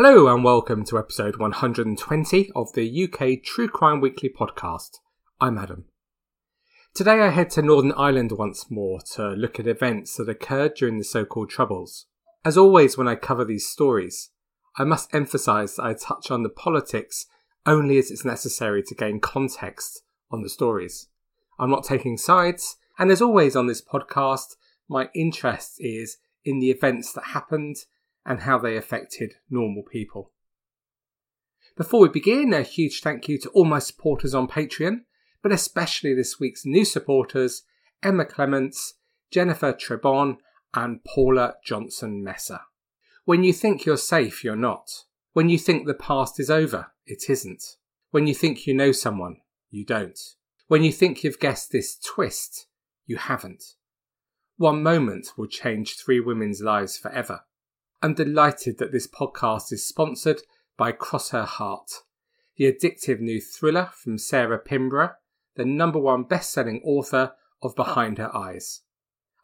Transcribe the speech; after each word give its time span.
Hello 0.00 0.32
and 0.32 0.44
welcome 0.44 0.84
to 0.84 0.96
episode 0.96 1.38
120 1.38 2.52
of 2.54 2.72
the 2.74 3.02
UK 3.02 3.42
True 3.42 3.66
Crime 3.66 4.00
Weekly 4.00 4.28
podcast. 4.28 4.98
I'm 5.40 5.58
Adam. 5.58 5.86
Today 6.94 7.20
I 7.20 7.30
head 7.30 7.50
to 7.50 7.62
Northern 7.62 7.90
Ireland 7.90 8.30
once 8.30 8.70
more 8.70 9.00
to 9.16 9.30
look 9.30 9.58
at 9.58 9.66
events 9.66 10.14
that 10.14 10.28
occurred 10.28 10.74
during 10.74 10.98
the 10.98 11.04
so 11.04 11.24
called 11.24 11.50
Troubles. 11.50 12.06
As 12.44 12.56
always, 12.56 12.96
when 12.96 13.08
I 13.08 13.16
cover 13.16 13.44
these 13.44 13.66
stories, 13.66 14.30
I 14.76 14.84
must 14.84 15.12
emphasise 15.12 15.74
that 15.74 15.84
I 15.84 15.94
touch 15.94 16.30
on 16.30 16.44
the 16.44 16.48
politics 16.48 17.26
only 17.66 17.98
as 17.98 18.12
it's 18.12 18.24
necessary 18.24 18.84
to 18.84 18.94
gain 18.94 19.18
context 19.18 20.04
on 20.30 20.42
the 20.42 20.48
stories. 20.48 21.08
I'm 21.58 21.70
not 21.70 21.82
taking 21.82 22.16
sides, 22.16 22.76
and 23.00 23.10
as 23.10 23.20
always 23.20 23.56
on 23.56 23.66
this 23.66 23.82
podcast, 23.82 24.54
my 24.88 25.08
interest 25.12 25.78
is 25.80 26.18
in 26.44 26.60
the 26.60 26.70
events 26.70 27.12
that 27.14 27.24
happened 27.24 27.78
and 28.28 28.42
how 28.42 28.58
they 28.58 28.76
affected 28.76 29.34
normal 29.50 29.82
people. 29.82 30.30
Before 31.76 32.00
we 32.02 32.08
begin, 32.08 32.52
a 32.52 32.62
huge 32.62 33.00
thank 33.00 33.28
you 33.28 33.38
to 33.38 33.48
all 33.50 33.64
my 33.64 33.80
supporters 33.80 34.34
on 34.34 34.46
Patreon 34.46 35.00
but 35.42 35.52
especially 35.52 36.14
this 36.14 36.40
week's 36.40 36.66
new 36.66 36.84
supporters 36.84 37.62
Emma 38.02 38.24
Clements, 38.24 38.94
Jennifer 39.30 39.72
Trebon, 39.72 40.36
and 40.74 41.02
Paula 41.04 41.54
Johnson 41.64 42.22
Messer. 42.22 42.60
When 43.24 43.42
you 43.42 43.52
think 43.52 43.84
you're 43.84 43.96
safe, 43.96 44.44
you're 44.44 44.56
not. 44.56 44.90
When 45.32 45.48
you 45.48 45.58
think 45.58 45.86
the 45.86 45.94
past 45.94 46.38
is 46.38 46.50
over, 46.50 46.92
it 47.06 47.28
isn't. 47.28 47.76
When 48.10 48.26
you 48.26 48.34
think 48.34 48.66
you 48.66 48.74
know 48.74 48.92
someone, 48.92 49.38
you 49.70 49.84
don't. 49.84 50.18
When 50.68 50.84
you 50.84 50.92
think 50.92 51.24
you've 51.24 51.40
guessed 51.40 51.72
this 51.72 51.96
twist, 51.98 52.66
you 53.06 53.16
haven't. 53.16 53.64
One 54.56 54.82
moment 54.82 55.32
will 55.36 55.46
change 55.46 55.96
three 55.96 56.20
women's 56.20 56.60
lives 56.60 56.96
forever. 56.96 57.40
I'm 58.00 58.14
delighted 58.14 58.78
that 58.78 58.92
this 58.92 59.06
podcast 59.06 59.72
is 59.72 59.86
sponsored 59.86 60.42
by 60.76 60.92
Cross 60.92 61.30
Her 61.30 61.44
Heart, 61.44 61.90
the 62.56 62.72
addictive 62.72 63.20
new 63.20 63.40
thriller 63.40 63.90
from 63.92 64.18
Sarah 64.18 64.58
Pinborough 64.58 65.14
the 65.58 65.64
number 65.64 65.98
one 65.98 66.22
best 66.22 66.52
selling 66.52 66.80
author 66.84 67.32
of 67.60 67.74
Behind 67.74 68.16
Her 68.16 68.34
Eyes. 68.34 68.82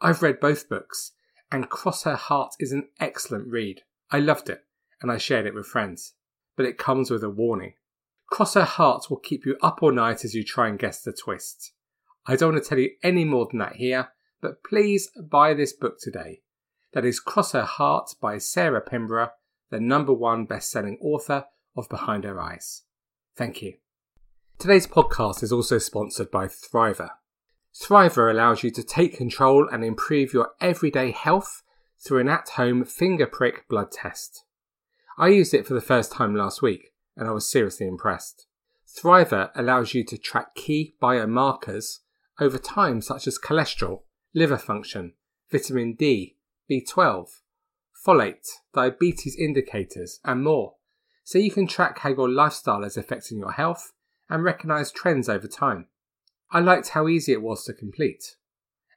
I've 0.00 0.22
read 0.22 0.38
both 0.38 0.68
books, 0.68 1.10
and 1.50 1.68
Cross 1.68 2.04
Her 2.04 2.14
Heart 2.14 2.52
is 2.60 2.70
an 2.70 2.88
excellent 3.00 3.48
read. 3.48 3.82
I 4.12 4.20
loved 4.20 4.48
it, 4.48 4.60
and 5.02 5.10
I 5.10 5.18
shared 5.18 5.44
it 5.44 5.54
with 5.54 5.66
friends. 5.66 6.14
But 6.56 6.66
it 6.66 6.78
comes 6.78 7.10
with 7.10 7.24
a 7.24 7.28
warning. 7.28 7.74
Cross 8.30 8.54
Her 8.54 8.64
Heart 8.64 9.10
will 9.10 9.18
keep 9.18 9.44
you 9.44 9.56
up 9.60 9.82
all 9.82 9.90
night 9.90 10.24
as 10.24 10.34
you 10.34 10.44
try 10.44 10.68
and 10.68 10.78
guess 10.78 11.02
the 11.02 11.12
twist. 11.12 11.72
I 12.26 12.36
don't 12.36 12.52
want 12.52 12.62
to 12.62 12.68
tell 12.68 12.78
you 12.78 12.90
any 13.02 13.24
more 13.24 13.48
than 13.50 13.58
that 13.58 13.74
here, 13.74 14.10
but 14.40 14.62
please 14.62 15.10
buy 15.20 15.52
this 15.52 15.72
book 15.72 15.96
today. 16.00 16.42
That 16.94 17.04
is 17.04 17.18
Cross 17.18 17.52
Her 17.52 17.64
Heart 17.64 18.14
by 18.20 18.38
Sarah 18.38 18.80
Pinborough, 18.80 19.32
the 19.68 19.80
number 19.80 20.12
one 20.12 20.44
best 20.44 20.70
selling 20.70 20.96
author 21.00 21.46
of 21.76 21.88
Behind 21.88 22.22
Her 22.22 22.40
Eyes. 22.40 22.82
Thank 23.36 23.62
you. 23.62 23.74
Today's 24.60 24.86
podcast 24.86 25.42
is 25.42 25.50
also 25.50 25.78
sponsored 25.78 26.30
by 26.30 26.46
Thriver. 26.46 27.10
Thriver 27.74 28.30
allows 28.30 28.62
you 28.62 28.70
to 28.70 28.84
take 28.84 29.16
control 29.16 29.68
and 29.68 29.84
improve 29.84 30.32
your 30.32 30.52
everyday 30.60 31.10
health 31.10 31.64
through 31.98 32.20
an 32.20 32.28
at 32.28 32.50
home 32.50 32.84
finger 32.84 33.26
prick 33.26 33.68
blood 33.68 33.90
test. 33.90 34.44
I 35.18 35.28
used 35.28 35.52
it 35.52 35.66
for 35.66 35.74
the 35.74 35.80
first 35.80 36.12
time 36.12 36.36
last 36.36 36.62
week 36.62 36.92
and 37.16 37.26
I 37.26 37.32
was 37.32 37.50
seriously 37.50 37.88
impressed. 37.88 38.46
Thriver 38.86 39.50
allows 39.56 39.94
you 39.94 40.04
to 40.04 40.16
track 40.16 40.54
key 40.54 40.94
biomarkers 41.02 41.98
over 42.38 42.56
time, 42.56 43.00
such 43.00 43.26
as 43.26 43.36
cholesterol, 43.36 44.02
liver 44.32 44.58
function, 44.58 45.14
vitamin 45.50 45.94
D, 45.94 46.36
B12, 46.70 47.28
folate, 48.06 48.48
diabetes 48.72 49.36
indicators, 49.36 50.20
and 50.24 50.42
more, 50.42 50.74
so 51.24 51.38
you 51.38 51.50
can 51.50 51.66
track 51.66 52.00
how 52.00 52.10
your 52.10 52.28
lifestyle 52.28 52.84
is 52.84 52.96
affecting 52.96 53.38
your 53.38 53.52
health 53.52 53.92
and 54.28 54.44
recognise 54.44 54.90
trends 54.90 55.28
over 55.28 55.46
time. 55.46 55.86
I 56.50 56.60
liked 56.60 56.90
how 56.90 57.08
easy 57.08 57.32
it 57.32 57.42
was 57.42 57.64
to 57.64 57.72
complete. 57.72 58.36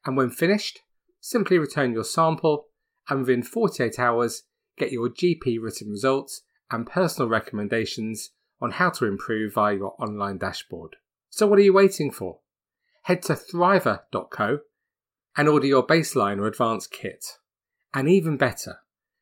And 0.06 0.16
when 0.16 0.30
finished, 0.30 0.80
simply 1.20 1.58
return 1.58 1.94
your 1.94 2.04
sample 2.04 2.68
and 3.10 3.22
within 3.22 3.44
48 3.44 4.00
hours 4.00 4.44
get 4.78 4.92
your 4.92 5.10
GP 5.10 5.58
written 5.62 5.90
results 5.90 6.44
and 6.70 6.86
personal 6.86 7.30
recommendations 7.30 8.32
on 8.62 8.72
how 8.72 8.90
to 8.92 9.06
improve 9.06 9.54
via 9.54 9.76
your 9.76 9.96
online 10.00 10.38
dashboard. 10.38 10.98
So 11.30 11.48
what 11.48 11.60
are 11.60 11.64
you 11.64 11.74
waiting 11.74 12.12
for? 12.12 12.40
Head 13.04 13.22
to 13.24 13.34
thriver.co 13.34 14.60
and 15.36 15.48
order 15.48 15.68
your 15.68 15.86
baseline 15.86 16.40
or 16.40 16.48
advanced 16.48 16.92
kit. 16.92 17.24
And 17.94 18.10
even 18.10 18.38
better, 18.38 18.80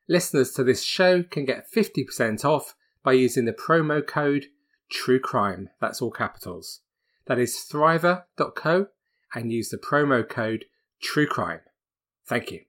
listeners 0.08 0.52
to 0.54 0.64
this 0.64 0.84
show 0.84 1.24
can 1.24 1.46
get 1.46 1.72
50% 1.72 2.44
off 2.44 2.76
by 3.04 3.14
using 3.14 3.46
the 3.46 3.54
promo 3.54 4.06
code 4.06 4.48
True 4.90 5.20
Crime. 5.20 5.70
That's 5.80 6.02
all 6.02 6.12
capitals. 6.12 6.82
That 7.28 7.40
is 7.40 7.56
thriver.co 7.56 8.88
and 9.34 9.52
use 9.52 9.70
the 9.70 9.78
promo 9.78 10.28
code 10.28 10.66
True 11.02 11.28
Crime. 11.28 11.62
Thank 12.28 12.52
you. 12.52 12.62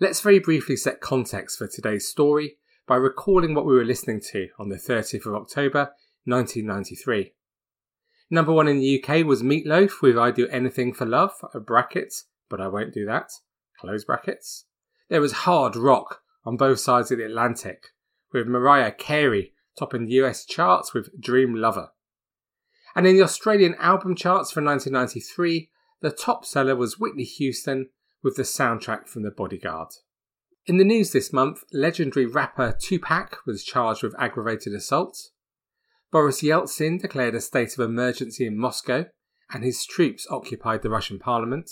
Let's 0.00 0.20
very 0.20 0.38
briefly 0.38 0.76
set 0.76 1.00
context 1.00 1.58
for 1.58 1.66
today's 1.66 2.08
story 2.08 2.56
by 2.86 2.96
recalling 2.96 3.54
what 3.54 3.66
we 3.66 3.74
were 3.74 3.84
listening 3.84 4.20
to 4.32 4.48
on 4.58 4.68
the 4.68 4.76
30th 4.76 5.26
of 5.26 5.34
October 5.34 5.92
1993. 6.24 7.32
Number 8.30 8.52
one 8.52 8.68
in 8.68 8.78
the 8.78 9.02
UK 9.02 9.24
was 9.24 9.42
Meatloaf 9.42 10.02
with 10.02 10.18
I 10.18 10.30
Do 10.32 10.48
Anything 10.48 10.92
for 10.92 11.06
Love, 11.06 11.32
brackets, 11.64 12.24
but 12.48 12.60
I 12.60 12.68
won't 12.68 12.92
do 12.92 13.06
that, 13.06 13.30
close 13.78 14.04
brackets. 14.04 14.64
There 15.08 15.20
was 15.20 15.32
hard 15.32 15.76
rock 15.76 16.22
on 16.44 16.56
both 16.56 16.80
sides 16.80 17.10
of 17.10 17.18
the 17.18 17.24
Atlantic, 17.24 17.88
with 18.32 18.46
Mariah 18.46 18.92
Carey 18.92 19.52
topping 19.78 20.06
the 20.06 20.14
US 20.14 20.44
charts 20.44 20.94
with 20.94 21.20
Dream 21.20 21.54
Lover. 21.54 21.90
And 22.94 23.06
in 23.06 23.16
the 23.16 23.22
Australian 23.22 23.74
album 23.74 24.16
charts 24.16 24.50
for 24.50 24.62
1993, 24.62 25.70
the 26.00 26.10
top 26.10 26.44
seller 26.44 26.74
was 26.74 26.98
Whitney 26.98 27.24
Houston 27.24 27.90
with 28.22 28.36
the 28.36 28.42
soundtrack 28.42 29.06
from 29.06 29.22
The 29.22 29.30
Bodyguard. 29.30 29.88
In 30.66 30.78
the 30.78 30.84
news 30.84 31.12
this 31.12 31.32
month, 31.32 31.62
legendary 31.72 32.26
rapper 32.26 32.76
Tupac 32.80 33.38
was 33.46 33.62
charged 33.62 34.02
with 34.02 34.18
aggravated 34.18 34.74
assault. 34.74 35.30
Boris 36.10 36.42
Yeltsin 36.42 37.00
declared 37.00 37.34
a 37.34 37.40
state 37.40 37.74
of 37.74 37.80
emergency 37.80 38.46
in 38.46 38.58
Moscow, 38.58 39.06
and 39.52 39.62
his 39.62 39.84
troops 39.84 40.26
occupied 40.30 40.82
the 40.82 40.90
Russian 40.90 41.18
parliament. 41.18 41.70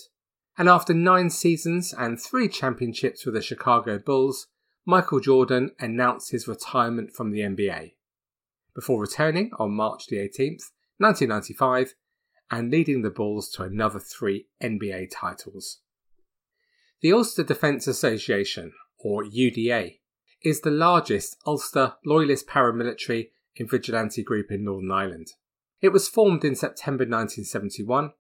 And 0.57 0.69
after 0.69 0.95
nine 0.95 1.31
seasons 1.31 1.93
and 1.93 2.21
three 2.21 2.49
championships 2.49 3.25
with 3.25 3.35
the 3.35 3.43
Chicago 3.43 3.99
Bulls, 3.99 4.47
Michael 4.87 5.21
Jordan 5.21 5.73
announced 5.81 6.31
his 6.31 6.47
retirement 6.47 7.13
from 7.13 7.31
the 7.31 7.41
NBA 7.41 7.95
before 8.75 9.01
returning 9.01 9.51
on 9.59 9.71
March 9.71 10.07
the 10.09 10.17
18th, 10.17 10.71
1995, 10.99 11.95
and 12.51 12.71
leading 12.71 13.03
the 13.03 13.11
Bulls 13.11 13.49
to 13.51 13.63
another 13.63 13.99
three 13.99 14.47
NBA 14.63 15.09
titles. 15.13 15.81
The 17.01 17.13
Ulster 17.13 17.45
Defence 17.45 17.87
Association, 17.87 18.73
or 18.99 19.25
UDA, 19.25 20.01
is 20.43 20.61
the 20.61 20.71
largest 20.71 21.37
Ulster 21.47 21.95
loyalist 22.05 22.47
paramilitary 22.47 23.29
and 23.59 23.71
vigilante 23.71 24.23
group 24.23 24.51
in 24.51 24.65
Northern 24.65 24.91
Ireland. 24.91 25.29
It 25.81 25.91
was 25.91 26.09
formed 26.09 26.45
in 26.45 26.55
September 26.55 27.05
1971 27.05 28.13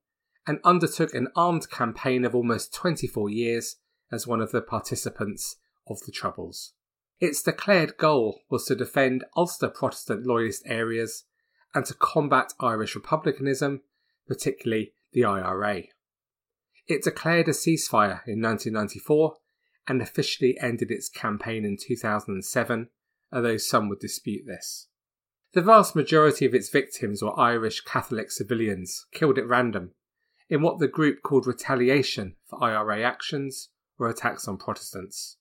and 0.46 0.58
undertook 0.64 1.14
an 1.14 1.29
armed 1.35 1.70
campaign 1.70 2.25
of 2.25 2.35
almost 2.35 2.75
24 2.75 3.31
years 3.31 3.76
as 4.12 4.26
one 4.26 4.41
of 4.41 4.52
the 4.52 4.61
participants 4.61 5.56
of 5.88 6.00
the 6.06 6.12
Troubles. 6.12 6.73
Its 7.20 7.43
declared 7.43 7.96
goal 7.96 8.41
was 8.50 8.64
to 8.67 8.75
defend 8.75 9.25
Ulster 9.37 9.69
Protestant 9.69 10.26
loyalist 10.26 10.62
areas 10.67 11.25
and 11.75 11.85
to 11.87 11.94
combat 11.94 12.52
Irish 12.61 12.94
republicanism, 12.94 13.82
particularly 14.26 14.93
the 15.12 15.25
IRA. 15.25 15.85
It 16.87 17.02
declared 17.02 17.49
a 17.49 17.52
ceasefire 17.52 18.20
in 18.26 18.43
1994 18.43 19.37
and 19.88 20.02
officially 20.02 20.56
ended 20.61 20.91
its 20.91 21.08
campaign 21.08 21.64
in 21.64 21.76
2007, 21.81 22.88
although 23.32 23.56
some 23.56 23.88
would 23.88 24.00
dispute 24.00 24.44
this. 24.46 24.88
The 25.52 25.62
vast 25.62 25.94
majority 25.94 26.46
of 26.46 26.55
its 26.55 26.69
victims 26.69 27.23
were 27.23 27.38
Irish 27.38 27.82
Catholic 27.82 28.31
civilians 28.31 29.06
killed 29.12 29.38
at 29.38 29.46
random 29.46 29.93
in 30.49 30.62
what 30.62 30.79
the 30.79 30.88
group 30.88 31.23
called 31.23 31.46
retaliation 31.46 32.37
for 32.46 32.62
IRA 32.62 33.02
actions 33.02 33.70
or 33.99 34.08
attacks 34.08 34.46
on 34.46 34.56
Protestants. 34.56 35.37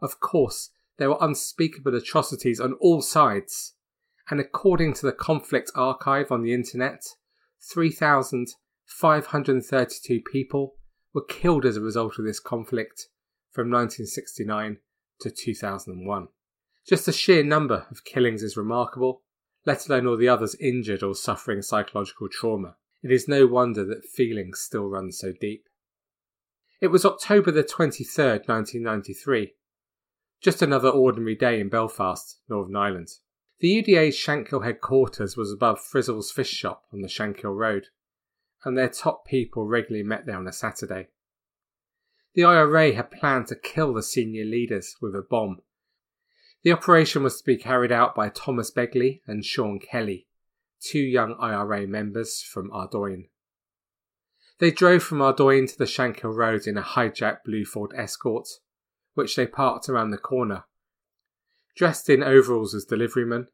Of 0.00 0.20
course, 0.20 0.70
There 0.98 1.10
were 1.10 1.18
unspeakable 1.20 1.94
atrocities 1.94 2.58
on 2.60 2.72
all 2.74 3.00
sides, 3.02 3.72
and 4.30 4.38
according 4.40 4.94
to 4.94 5.06
the 5.06 5.12
conflict 5.12 5.70
archive 5.74 6.32
on 6.32 6.42
the 6.42 6.54
internet, 6.54 7.04
3,532 7.60 10.22
people 10.30 10.76
were 11.12 11.24
killed 11.24 11.66
as 11.66 11.76
a 11.76 11.82
result 11.82 12.18
of 12.18 12.24
this 12.24 12.40
conflict 12.40 13.08
from 13.50 13.70
1969 13.70 14.78
to 15.20 15.30
2001. 15.30 16.28
Just 16.86 17.06
the 17.06 17.12
sheer 17.12 17.44
number 17.44 17.86
of 17.90 18.04
killings 18.04 18.42
is 18.42 18.56
remarkable, 18.56 19.22
let 19.64 19.88
alone 19.88 20.06
all 20.06 20.16
the 20.16 20.28
others 20.28 20.54
injured 20.60 21.02
or 21.02 21.14
suffering 21.14 21.62
psychological 21.62 22.28
trauma. 22.30 22.76
It 23.02 23.12
is 23.12 23.28
no 23.28 23.46
wonder 23.46 23.84
that 23.84 24.04
feelings 24.04 24.60
still 24.60 24.86
run 24.86 25.12
so 25.12 25.32
deep. 25.32 25.68
It 26.80 26.88
was 26.88 27.04
October 27.04 27.50
the 27.50 27.62
23rd, 27.62 28.48
1993. 28.48 29.54
Just 30.40 30.62
another 30.62 30.88
ordinary 30.88 31.34
day 31.34 31.60
in 31.60 31.68
Belfast, 31.68 32.40
Northern 32.48 32.76
Ireland. 32.76 33.08
The 33.60 33.82
UDA's 33.82 34.14
Shankill 34.14 34.64
headquarters 34.64 35.36
was 35.36 35.50
above 35.50 35.80
Frizzell's 35.80 36.30
fish 36.30 36.50
shop 36.50 36.84
on 36.92 37.00
the 37.00 37.08
Shankill 37.08 37.56
Road, 37.56 37.86
and 38.64 38.76
their 38.76 38.88
top 38.88 39.26
people 39.26 39.66
regularly 39.66 40.02
met 40.02 40.26
there 40.26 40.36
on 40.36 40.46
a 40.46 40.52
Saturday. 40.52 41.08
The 42.34 42.44
IRA 42.44 42.92
had 42.92 43.10
planned 43.10 43.46
to 43.46 43.56
kill 43.56 43.94
the 43.94 44.02
senior 44.02 44.44
leaders 44.44 44.96
with 45.00 45.14
a 45.14 45.22
bomb. 45.22 45.62
The 46.62 46.72
operation 46.72 47.22
was 47.22 47.38
to 47.38 47.46
be 47.46 47.56
carried 47.56 47.92
out 47.92 48.14
by 48.14 48.28
Thomas 48.28 48.70
Begley 48.70 49.22
and 49.26 49.42
Sean 49.42 49.78
Kelly, 49.78 50.26
two 50.80 51.00
young 51.00 51.36
IRA 51.40 51.86
members 51.86 52.42
from 52.42 52.70
Ardoyne. 52.72 53.28
They 54.58 54.70
drove 54.70 55.02
from 55.02 55.20
Ardoyne 55.20 55.66
to 55.66 55.78
the 55.78 55.84
Shankill 55.84 56.34
Road 56.34 56.66
in 56.66 56.78
a 56.78 56.82
hijacked 56.82 57.44
blue 57.44 57.64
Ford 57.64 57.92
Escort, 57.94 58.48
which 59.14 59.36
they 59.36 59.46
parked 59.46 59.88
around 59.88 60.10
the 60.10 60.18
corner. 60.18 60.64
Dressed 61.76 62.08
in 62.08 62.22
overalls 62.22 62.74
as 62.74 62.86
deliverymen, 62.86 63.48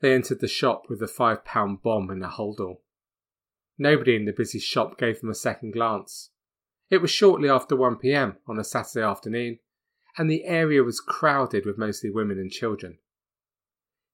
they 0.00 0.14
entered 0.14 0.40
the 0.40 0.48
shop 0.48 0.84
with 0.88 1.02
a 1.02 1.08
five 1.08 1.44
pound 1.44 1.82
bomb 1.82 2.10
in 2.10 2.22
a 2.22 2.28
holdall. 2.28 2.80
Nobody 3.76 4.16
in 4.16 4.24
the 4.24 4.32
busy 4.32 4.58
shop 4.58 4.98
gave 4.98 5.20
them 5.20 5.30
a 5.30 5.34
second 5.34 5.72
glance. 5.72 6.30
It 6.88 7.02
was 7.02 7.10
shortly 7.10 7.48
after 7.48 7.76
1pm 7.76 8.36
on 8.46 8.58
a 8.58 8.64
Saturday 8.64 9.04
afternoon, 9.04 9.58
and 10.18 10.30
the 10.30 10.44
area 10.44 10.82
was 10.82 11.00
crowded 11.00 11.64
with 11.64 11.78
mostly 11.78 12.10
women 12.10 12.38
and 12.38 12.50
children. 12.50 12.98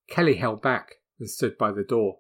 Kelly 0.09 0.35
held 0.35 0.61
back 0.61 0.97
and 1.19 1.31
stood 1.31 1.57
by 1.57 1.73
the 1.73 1.85
door, 1.85 2.19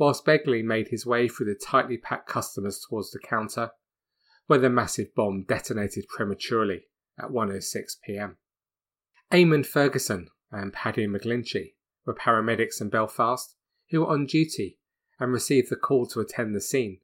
whilst 0.00 0.24
Begley 0.24 0.64
made 0.64 0.88
his 0.88 1.04
way 1.04 1.28
through 1.28 1.44
the 1.44 1.54
tightly 1.54 1.98
packed 1.98 2.26
customers 2.26 2.82
towards 2.88 3.10
the 3.10 3.18
counter, 3.18 3.70
where 4.46 4.58
the 4.58 4.70
massive 4.70 5.14
bomb 5.14 5.44
detonated 5.46 6.08
prematurely 6.08 6.84
at 7.18 7.28
1.06 7.30 7.96
pm. 8.02 8.38
Eamon 9.30 9.64
Ferguson 9.64 10.28
and 10.50 10.72
Paddy 10.72 11.06
McGlinchey 11.06 11.74
were 12.06 12.14
paramedics 12.14 12.80
in 12.80 12.88
Belfast 12.88 13.54
who 13.90 14.00
were 14.00 14.08
on 14.08 14.24
duty 14.24 14.78
and 15.18 15.32
received 15.32 15.68
the 15.68 15.76
call 15.76 16.06
to 16.06 16.20
attend 16.20 16.54
the 16.54 16.62
scene. 16.62 17.00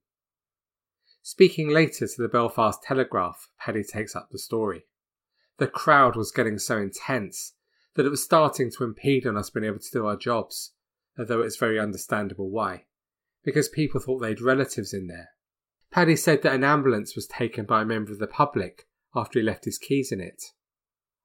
Speaking 1.20 1.68
later 1.68 2.06
to 2.06 2.22
the 2.22 2.28
Belfast 2.28 2.82
Telegraph, 2.82 3.50
Paddy 3.60 3.84
takes 3.84 4.16
up 4.16 4.28
the 4.30 4.38
story. 4.38 4.86
The 5.58 5.66
crowd 5.66 6.16
was 6.16 6.32
getting 6.32 6.58
so 6.58 6.78
intense 6.78 7.52
that 7.94 8.06
it 8.06 8.10
was 8.10 8.24
starting 8.24 8.70
to 8.70 8.84
impede 8.84 9.26
on 9.26 9.36
us 9.36 9.50
being 9.50 9.66
able 9.66 9.80
to 9.80 9.90
do 9.92 10.06
our 10.06 10.16
jobs, 10.16 10.72
although 11.18 11.42
it's 11.42 11.56
very 11.56 11.78
understandable 11.78 12.50
why, 12.50 12.84
because 13.44 13.68
people 13.68 14.00
thought 14.00 14.18
they'd 14.18 14.40
relatives 14.40 14.92
in 14.92 15.06
there. 15.06 15.30
Paddy 15.90 16.16
said 16.16 16.42
that 16.42 16.54
an 16.54 16.64
ambulance 16.64 17.14
was 17.14 17.26
taken 17.26 17.64
by 17.64 17.82
a 17.82 17.86
member 17.86 18.12
of 18.12 18.18
the 18.18 18.26
public 18.26 18.86
after 19.14 19.38
he 19.38 19.44
left 19.44 19.64
his 19.64 19.78
keys 19.78 20.12
in 20.12 20.20
it. 20.20 20.42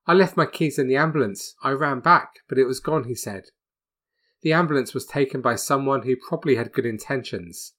I 0.08 0.14
left 0.14 0.38
my 0.38 0.46
keys 0.46 0.80
in 0.80 0.88
the 0.88 0.96
ambulance. 0.96 1.56
I 1.64 1.72
ran 1.72 2.00
back, 2.00 2.40
but 2.48 2.58
it 2.58 2.66
was 2.66 2.80
gone, 2.80 3.04
he 3.04 3.16
said. 3.16 3.46
The 4.42 4.54
ambulance 4.54 4.94
was 4.94 5.06
taken 5.06 5.42
by 5.42 5.56
someone 5.56 6.04
who 6.04 6.16
probably 6.16 6.56
had 6.56 6.74
good 6.74 6.86
intentions, 6.86 7.74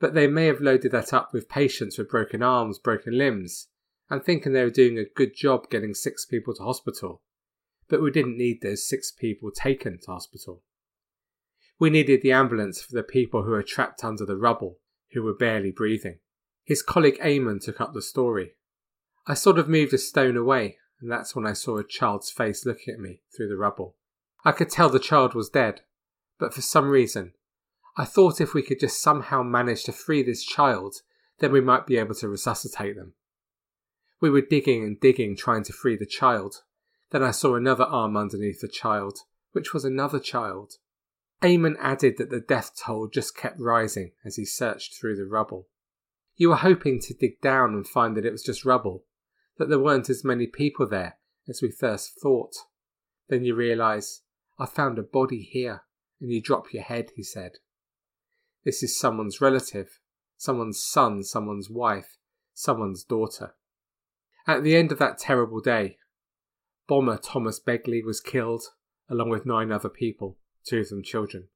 but 0.00 0.14
they 0.14 0.26
may 0.26 0.46
have 0.46 0.60
loaded 0.60 0.92
that 0.92 1.12
up 1.12 1.32
with 1.32 1.48
patients 1.48 1.96
with 1.96 2.10
broken 2.10 2.42
arms, 2.42 2.78
broken 2.78 3.16
limbs, 3.16 3.68
and 4.10 4.22
thinking 4.22 4.52
they 4.52 4.64
were 4.64 4.70
doing 4.70 4.98
a 4.98 5.04
good 5.04 5.36
job 5.36 5.70
getting 5.70 5.94
six 5.94 6.26
people 6.26 6.54
to 6.54 6.62
hospital. 6.62 7.22
But 7.88 8.02
we 8.02 8.10
didn't 8.10 8.36
need 8.36 8.60
those 8.60 8.88
six 8.88 9.12
people 9.12 9.50
taken 9.50 9.98
to 10.00 10.10
hospital. 10.10 10.62
We 11.78 11.90
needed 11.90 12.22
the 12.22 12.32
ambulance 12.32 12.82
for 12.82 12.94
the 12.94 13.02
people 13.02 13.42
who 13.42 13.50
were 13.50 13.62
trapped 13.62 14.04
under 14.04 14.24
the 14.24 14.36
rubble, 14.36 14.78
who 15.12 15.22
were 15.22 15.34
barely 15.34 15.72
breathing. 15.72 16.18
His 16.64 16.82
colleague 16.82 17.18
Eamon 17.18 17.60
took 17.62 17.80
up 17.80 17.92
the 17.92 18.02
story. 18.02 18.54
I 19.26 19.34
sort 19.34 19.58
of 19.58 19.68
moved 19.68 19.92
a 19.92 19.98
stone 19.98 20.36
away, 20.36 20.78
and 21.00 21.10
that's 21.10 21.34
when 21.34 21.46
I 21.46 21.52
saw 21.52 21.78
a 21.78 21.84
child's 21.84 22.30
face 22.30 22.64
looking 22.64 22.94
at 22.94 23.00
me 23.00 23.20
through 23.36 23.48
the 23.48 23.56
rubble. 23.56 23.96
I 24.44 24.52
could 24.52 24.70
tell 24.70 24.88
the 24.88 24.98
child 24.98 25.34
was 25.34 25.48
dead, 25.48 25.80
but 26.38 26.54
for 26.54 26.62
some 26.62 26.90
reason, 26.90 27.32
I 27.96 28.04
thought 28.04 28.40
if 28.40 28.54
we 28.54 28.62
could 28.62 28.80
just 28.80 29.00
somehow 29.00 29.42
manage 29.42 29.84
to 29.84 29.92
free 29.92 30.22
this 30.22 30.44
child, 30.44 30.96
then 31.38 31.52
we 31.52 31.60
might 31.60 31.86
be 31.86 31.96
able 31.96 32.14
to 32.16 32.28
resuscitate 32.28 32.96
them. 32.96 33.14
We 34.20 34.30
were 34.30 34.40
digging 34.40 34.82
and 34.82 34.98
digging 34.98 35.36
trying 35.36 35.64
to 35.64 35.72
free 35.72 35.96
the 35.96 36.06
child. 36.06 36.62
Then 37.10 37.22
I 37.22 37.30
saw 37.30 37.54
another 37.54 37.84
arm 37.84 38.16
underneath 38.16 38.60
the 38.60 38.68
child, 38.68 39.18
which 39.52 39.72
was 39.72 39.84
another 39.84 40.18
child. 40.18 40.74
Eamon 41.44 41.76
added 41.78 42.16
that 42.16 42.30
the 42.30 42.40
death 42.40 42.70
toll 42.74 43.06
just 43.06 43.36
kept 43.36 43.60
rising 43.60 44.12
as 44.24 44.36
he 44.36 44.46
searched 44.46 44.94
through 44.94 45.16
the 45.16 45.26
rubble. 45.26 45.68
You 46.36 46.48
were 46.48 46.56
hoping 46.56 47.00
to 47.00 47.12
dig 47.12 47.42
down 47.42 47.74
and 47.74 47.86
find 47.86 48.16
that 48.16 48.24
it 48.24 48.32
was 48.32 48.42
just 48.42 48.64
rubble, 48.64 49.04
that 49.58 49.68
there 49.68 49.78
weren't 49.78 50.08
as 50.08 50.24
many 50.24 50.46
people 50.46 50.88
there 50.88 51.18
as 51.46 51.60
we 51.60 51.70
first 51.70 52.18
thought. 52.18 52.54
Then 53.28 53.44
you 53.44 53.54
realise, 53.54 54.22
I 54.58 54.64
found 54.64 54.98
a 54.98 55.02
body 55.02 55.42
here, 55.42 55.82
and 56.18 56.32
you 56.32 56.40
drop 56.40 56.72
your 56.72 56.82
head, 56.82 57.10
he 57.14 57.22
said. 57.22 57.58
This 58.64 58.82
is 58.82 58.98
someone's 58.98 59.42
relative, 59.42 60.00
someone's 60.38 60.82
son, 60.82 61.22
someone's 61.24 61.68
wife, 61.68 62.16
someone's 62.54 63.04
daughter. 63.04 63.54
At 64.46 64.64
the 64.64 64.76
end 64.76 64.92
of 64.92 64.98
that 64.98 65.18
terrible 65.18 65.60
day, 65.60 65.98
bomber 66.88 67.18
Thomas 67.18 67.60
Begley 67.60 68.02
was 68.02 68.22
killed, 68.22 68.62
along 69.10 69.28
with 69.28 69.44
nine 69.44 69.70
other 69.70 69.90
people 69.90 70.38
two 70.64 70.80
of 70.80 70.88
them 70.88 71.02
children. 71.02 71.48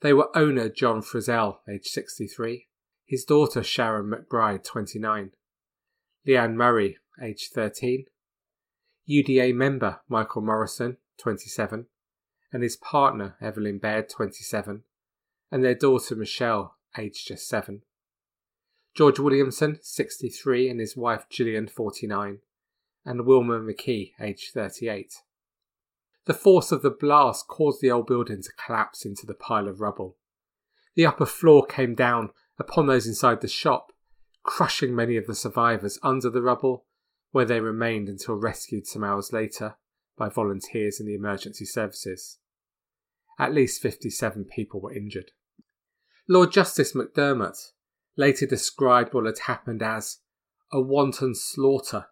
They 0.00 0.12
were 0.12 0.36
owner 0.36 0.68
John 0.68 1.00
Frizzell, 1.00 1.58
aged 1.68 1.86
63, 1.86 2.68
his 3.06 3.24
daughter 3.24 3.62
Sharon 3.62 4.10
McBride, 4.10 4.64
29, 4.64 5.32
Leanne 6.26 6.54
Murray, 6.54 6.98
aged 7.22 7.52
13, 7.52 8.06
UDA 9.08 9.54
member 9.54 10.00
Michael 10.08 10.42
Morrison, 10.42 10.98
27, 11.18 11.86
and 12.52 12.62
his 12.62 12.76
partner 12.76 13.36
Evelyn 13.40 13.78
Baird, 13.78 14.08
27, 14.08 14.82
and 15.50 15.64
their 15.64 15.74
daughter 15.74 16.14
Michelle, 16.16 16.76
aged 16.98 17.28
just 17.28 17.48
7. 17.48 17.82
George 18.94 19.18
Williamson, 19.18 19.78
63, 19.82 20.68
and 20.70 20.80
his 20.80 20.96
wife 20.96 21.26
Gillian, 21.28 21.68
49, 21.68 22.38
and 23.04 23.26
Wilma 23.26 23.60
McKee, 23.60 24.12
aged 24.20 24.52
38. 24.52 25.22
The 26.26 26.34
force 26.34 26.72
of 26.72 26.82
the 26.82 26.90
blast 26.90 27.46
caused 27.46 27.80
the 27.80 27.90
old 27.90 28.08
building 28.08 28.42
to 28.42 28.52
collapse 28.64 29.04
into 29.04 29.26
the 29.26 29.34
pile 29.34 29.68
of 29.68 29.80
rubble. 29.80 30.16
The 30.96 31.06
upper 31.06 31.26
floor 31.26 31.64
came 31.64 31.94
down 31.94 32.30
upon 32.58 32.86
those 32.86 33.06
inside 33.06 33.40
the 33.40 33.48
shop, 33.48 33.92
crushing 34.42 34.94
many 34.94 35.16
of 35.16 35.26
the 35.26 35.34
survivors 35.34 35.98
under 36.02 36.28
the 36.28 36.42
rubble, 36.42 36.84
where 37.30 37.44
they 37.44 37.60
remained 37.60 38.08
until 38.08 38.34
rescued 38.34 38.86
some 38.86 39.04
hours 39.04 39.32
later 39.32 39.76
by 40.16 40.28
volunteers 40.28 40.98
in 40.98 41.06
the 41.06 41.14
emergency 41.14 41.64
services. 41.64 42.38
At 43.38 43.54
least 43.54 43.82
57 43.82 44.46
people 44.46 44.80
were 44.80 44.94
injured. 44.94 45.30
Lord 46.28 46.50
Justice 46.50 46.92
McDermott 46.92 47.72
later 48.16 48.46
described 48.46 49.14
what 49.14 49.26
had 49.26 49.40
happened 49.40 49.82
as 49.82 50.18
a 50.72 50.80
wanton 50.80 51.34
slaughter 51.34 52.06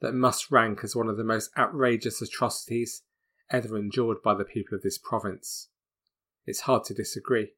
that 0.00 0.14
must 0.14 0.50
rank 0.50 0.80
as 0.84 0.96
one 0.96 1.08
of 1.08 1.16
the 1.16 1.24
most 1.24 1.50
outrageous 1.58 2.22
atrocities 2.22 3.02
ever 3.50 3.76
endured 3.76 4.22
by 4.22 4.34
the 4.34 4.44
people 4.44 4.76
of 4.76 4.82
this 4.82 4.98
province. 4.98 5.68
It's 6.46 6.60
hard 6.60 6.84
to 6.84 6.94
disagree. 6.94 7.52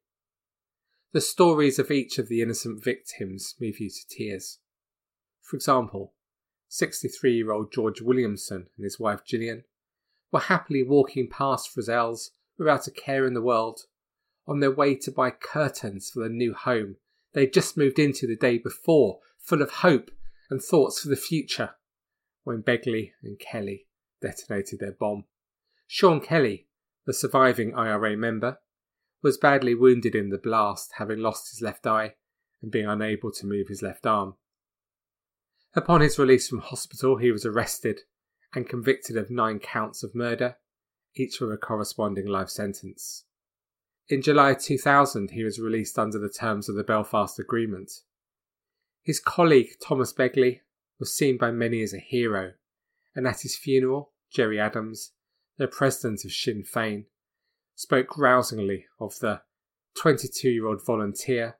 The 1.13 1.21
stories 1.21 1.79
of 1.79 1.91
each 1.91 2.17
of 2.17 2.29
the 2.29 2.41
innocent 2.41 2.83
victims 2.83 3.55
move 3.59 3.79
you 3.79 3.89
to 3.89 4.07
tears. 4.09 4.59
For 5.41 5.55
example, 5.55 6.13
63 6.69 7.33
year 7.33 7.51
old 7.51 7.71
George 7.71 8.01
Williamson 8.01 8.67
and 8.77 8.83
his 8.83 8.99
wife 8.99 9.25
Gillian 9.25 9.65
were 10.31 10.39
happily 10.39 10.83
walking 10.83 11.29
past 11.29 11.69
Frizzell's 11.69 12.31
without 12.57 12.87
a 12.87 12.91
care 12.91 13.25
in 13.25 13.33
the 13.33 13.41
world 13.41 13.81
on 14.47 14.59
their 14.59 14.71
way 14.71 14.95
to 14.95 15.11
buy 15.11 15.31
curtains 15.31 16.09
for 16.09 16.23
the 16.23 16.29
new 16.29 16.53
home 16.53 16.95
they'd 17.33 17.53
just 17.53 17.77
moved 17.77 17.99
into 17.99 18.27
the 18.27 18.35
day 18.35 18.57
before, 18.57 19.19
full 19.37 19.61
of 19.61 19.71
hope 19.71 20.11
and 20.49 20.61
thoughts 20.61 21.01
for 21.01 21.09
the 21.09 21.15
future, 21.15 21.71
when 22.43 22.61
Begley 22.61 23.11
and 23.23 23.39
Kelly 23.39 23.87
detonated 24.21 24.79
their 24.79 24.91
bomb. 24.91 25.25
Sean 25.93 26.21
Kelly, 26.21 26.69
the 27.05 27.13
surviving 27.13 27.75
IRA 27.75 28.15
member, 28.15 28.59
was 29.21 29.37
badly 29.37 29.75
wounded 29.75 30.15
in 30.15 30.29
the 30.29 30.37
blast, 30.37 30.93
having 30.99 31.19
lost 31.19 31.51
his 31.51 31.61
left 31.61 31.85
eye 31.85 32.15
and 32.61 32.71
being 32.71 32.85
unable 32.85 33.29
to 33.29 33.45
move 33.45 33.67
his 33.67 33.81
left 33.81 34.05
arm. 34.05 34.35
Upon 35.75 35.99
his 35.99 36.17
release 36.17 36.47
from 36.47 36.59
hospital, 36.59 37.17
he 37.17 37.29
was 37.29 37.45
arrested 37.45 38.03
and 38.55 38.69
convicted 38.69 39.17
of 39.17 39.29
nine 39.29 39.59
counts 39.59 40.01
of 40.01 40.15
murder, 40.15 40.55
each 41.13 41.41
with 41.41 41.51
a 41.51 41.57
corresponding 41.57 42.25
life 42.25 42.49
sentence. 42.49 43.25
In 44.07 44.21
July 44.21 44.53
2000, 44.53 45.31
he 45.31 45.43
was 45.43 45.59
released 45.59 45.99
under 45.99 46.19
the 46.19 46.29
terms 46.29 46.69
of 46.69 46.75
the 46.75 46.85
Belfast 46.85 47.37
Agreement. 47.37 47.91
His 49.03 49.19
colleague 49.19 49.71
Thomas 49.85 50.13
Begley 50.13 50.61
was 51.01 51.13
seen 51.13 51.37
by 51.37 51.51
many 51.51 51.83
as 51.83 51.93
a 51.93 51.99
hero, 51.99 52.53
and 53.13 53.27
at 53.27 53.41
his 53.41 53.57
funeral, 53.57 54.13
Gerry 54.33 54.57
Adams, 54.57 55.11
the 55.61 55.67
president 55.67 56.25
of 56.25 56.31
Sinn 56.31 56.63
Féin, 56.63 57.05
spoke 57.75 58.17
rousingly 58.17 58.87
of 58.99 59.19
the 59.19 59.41
22 59.95 60.49
year 60.49 60.65
old 60.65 60.83
volunteer 60.83 61.59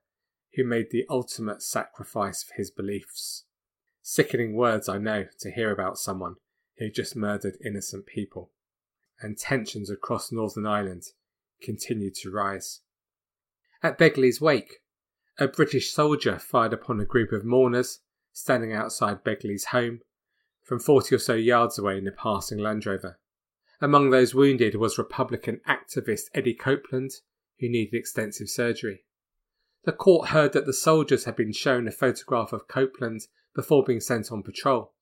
who 0.55 0.63
made 0.63 0.88
the 0.89 1.05
ultimate 1.08 1.62
sacrifice 1.62 2.41
for 2.41 2.55
his 2.55 2.72
beliefs. 2.72 3.46
Sickening 4.01 4.55
words, 4.55 4.89
I 4.89 4.98
know, 4.98 5.27
to 5.41 5.51
hear 5.51 5.72
about 5.72 6.00
someone 6.00 6.38
who 6.79 6.89
just 6.89 7.15
murdered 7.15 7.58
innocent 7.63 8.08
people. 8.08 8.50
And 9.22 9.38
tensions 9.38 9.91
across 9.91 10.31
Northern 10.31 10.65
Ireland 10.65 11.03
continued 11.62 12.15
to 12.15 12.31
rise. 12.31 12.81
At 13.84 14.00
Begley's 14.00 14.41
wake, 14.41 14.79
a 15.38 15.48
British 15.48 15.91
soldier 15.91 16.39
fired 16.39 16.74
upon 16.74 17.00
a 17.00 17.05
group 17.05 17.31
of 17.31 17.46
mourners 17.46 18.00
standing 18.34 18.74
outside 18.74 19.24
Begley's 19.24 19.65
home 19.65 20.00
from 20.63 20.79
40 20.79 21.13
or 21.13 21.20
so 21.20 21.36
yards 21.36 21.77
away 21.77 22.00
in 22.00 22.08
a 22.08 22.12
passing 22.12 22.58
Land 22.58 22.88
Rover. 22.88 23.20
Among 23.83 24.11
those 24.11 24.35
wounded 24.35 24.75
was 24.75 25.00
Republican 25.00 25.59
activist 25.67 26.29
Eddie 26.35 26.53
Copeland, 26.53 27.13
who 27.59 27.67
needed 27.67 27.95
extensive 27.95 28.47
surgery. 28.47 29.05
The 29.85 29.91
court 29.91 30.29
heard 30.29 30.53
that 30.53 30.67
the 30.67 30.73
soldiers 30.73 31.25
had 31.25 31.35
been 31.35 31.51
shown 31.51 31.88
a 31.88 31.91
photograph 31.91 32.53
of 32.53 32.67
Copeland 32.67 33.21
before 33.55 33.83
being 33.83 34.00
sent 34.00 34.31
on 34.31 34.43
patrol. 34.43 34.93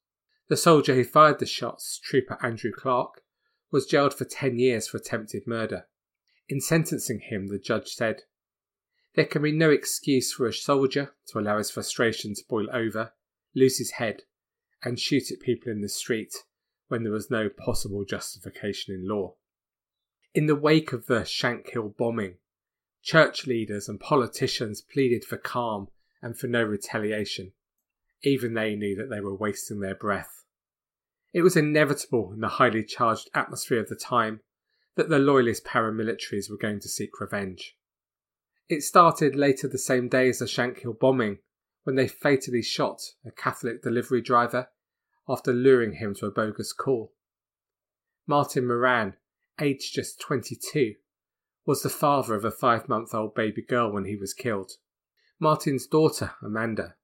The 0.48 0.56
soldier 0.56 0.96
who 0.96 1.04
fired 1.04 1.40
the 1.40 1.46
shots, 1.46 2.00
Trooper 2.02 2.38
Andrew 2.42 2.72
Clark, 2.72 3.22
was 3.70 3.86
jailed 3.86 4.14
for 4.14 4.24
10 4.24 4.58
years 4.58 4.88
for 4.88 4.96
attempted 4.96 5.46
murder. 5.46 5.88
In 6.48 6.62
sentencing 6.62 7.20
him, 7.20 7.48
the 7.48 7.60
judge 7.60 7.90
said, 7.90 8.22
There 9.16 9.26
can 9.26 9.42
be 9.42 9.52
no 9.52 9.70
excuse 9.70 10.32
for 10.32 10.48
a 10.48 10.54
soldier 10.54 11.12
to 11.28 11.40
allow 11.40 11.58
his 11.58 11.70
frustration 11.70 12.34
to 12.34 12.44
boil 12.50 12.68
over, 12.72 13.12
lose 13.54 13.78
his 13.78 13.92
head, 13.92 14.24
and 14.82 14.98
shoot 14.98 15.32
at 15.32 15.42
people 15.42 15.70
in 15.70 15.82
the 15.82 15.90
street 15.90 16.34
when 16.90 17.04
there 17.04 17.14
was 17.14 17.32
no 17.32 17.50
possible 17.50 18.04
justification 18.04 18.94
in 18.94 19.08
law. 19.08 19.36
In 20.36 20.48
the 20.48 20.56
wake 20.56 20.92
of 20.92 21.06
the 21.06 21.22
Shankill 21.22 21.96
bombing, 21.96 22.36
church 23.02 23.48
leaders 23.48 23.88
and 23.88 24.00
politicians 24.00 24.82
pleaded 24.82 25.24
for 25.24 25.38
calm 25.38 25.88
and 26.22 26.38
for 26.38 26.48
no 26.48 26.62
retaliation. 26.62 27.54
Even 28.24 28.54
they 28.54 28.76
knew 28.76 28.96
that 28.96 29.10
they 29.10 29.22
were 29.22 29.36
wasting 29.36 29.80
their 29.80 29.96
breath. 29.96 30.44
It 31.32 31.44
was 31.44 31.56
inevitable 31.56 32.32
in 32.34 32.42
the 32.42 32.48
highly 32.48 32.84
charged 32.84 33.30
atmosphere 33.34 33.80
of 33.80 33.88
the 33.88 33.96
time 33.96 34.42
that 34.96 35.10
the 35.10 35.20
loyalist 35.20 35.64
paramilitaries 35.64 36.50
were 36.50 36.58
going 36.58 36.80
to 36.82 36.90
seek 36.90 37.22
revenge. 37.22 37.78
It 38.68 38.84
started 38.84 39.36
later 39.36 39.68
the 39.68 39.78
same 39.78 40.10
day 40.10 40.30
as 40.30 40.40
the 40.40 40.46
Shankill 40.46 41.00
bombing 41.00 41.40
when 41.84 41.96
they 41.96 42.08
fatally 42.08 42.62
shot 42.62 43.02
a 43.26 43.32
Catholic 43.32 43.82
delivery 43.82 44.22
driver 44.22 44.70
after 45.30 45.54
luring 45.54 45.94
him 45.94 46.16
to 46.16 46.26
a 46.26 46.32
bogus 46.32 46.74
call. 46.74 47.14
Martin 48.26 48.68
Moran, 48.68 49.14
aged 49.62 49.94
just 49.94 50.20
22, 50.20 50.96
was 51.66 51.84
the 51.84 51.90
father 51.90 52.34
of 52.34 52.44
a 52.44 52.52
five 52.52 52.90
month 52.90 53.14
old 53.14 53.36
baby 53.36 53.62
girl 53.62 53.92
when 53.92 54.06
he 54.06 54.16
was 54.16 54.34
killed. 54.34 54.72
Martin's 55.40 55.86
daughter, 55.86 56.34
Amanda, 56.42 56.96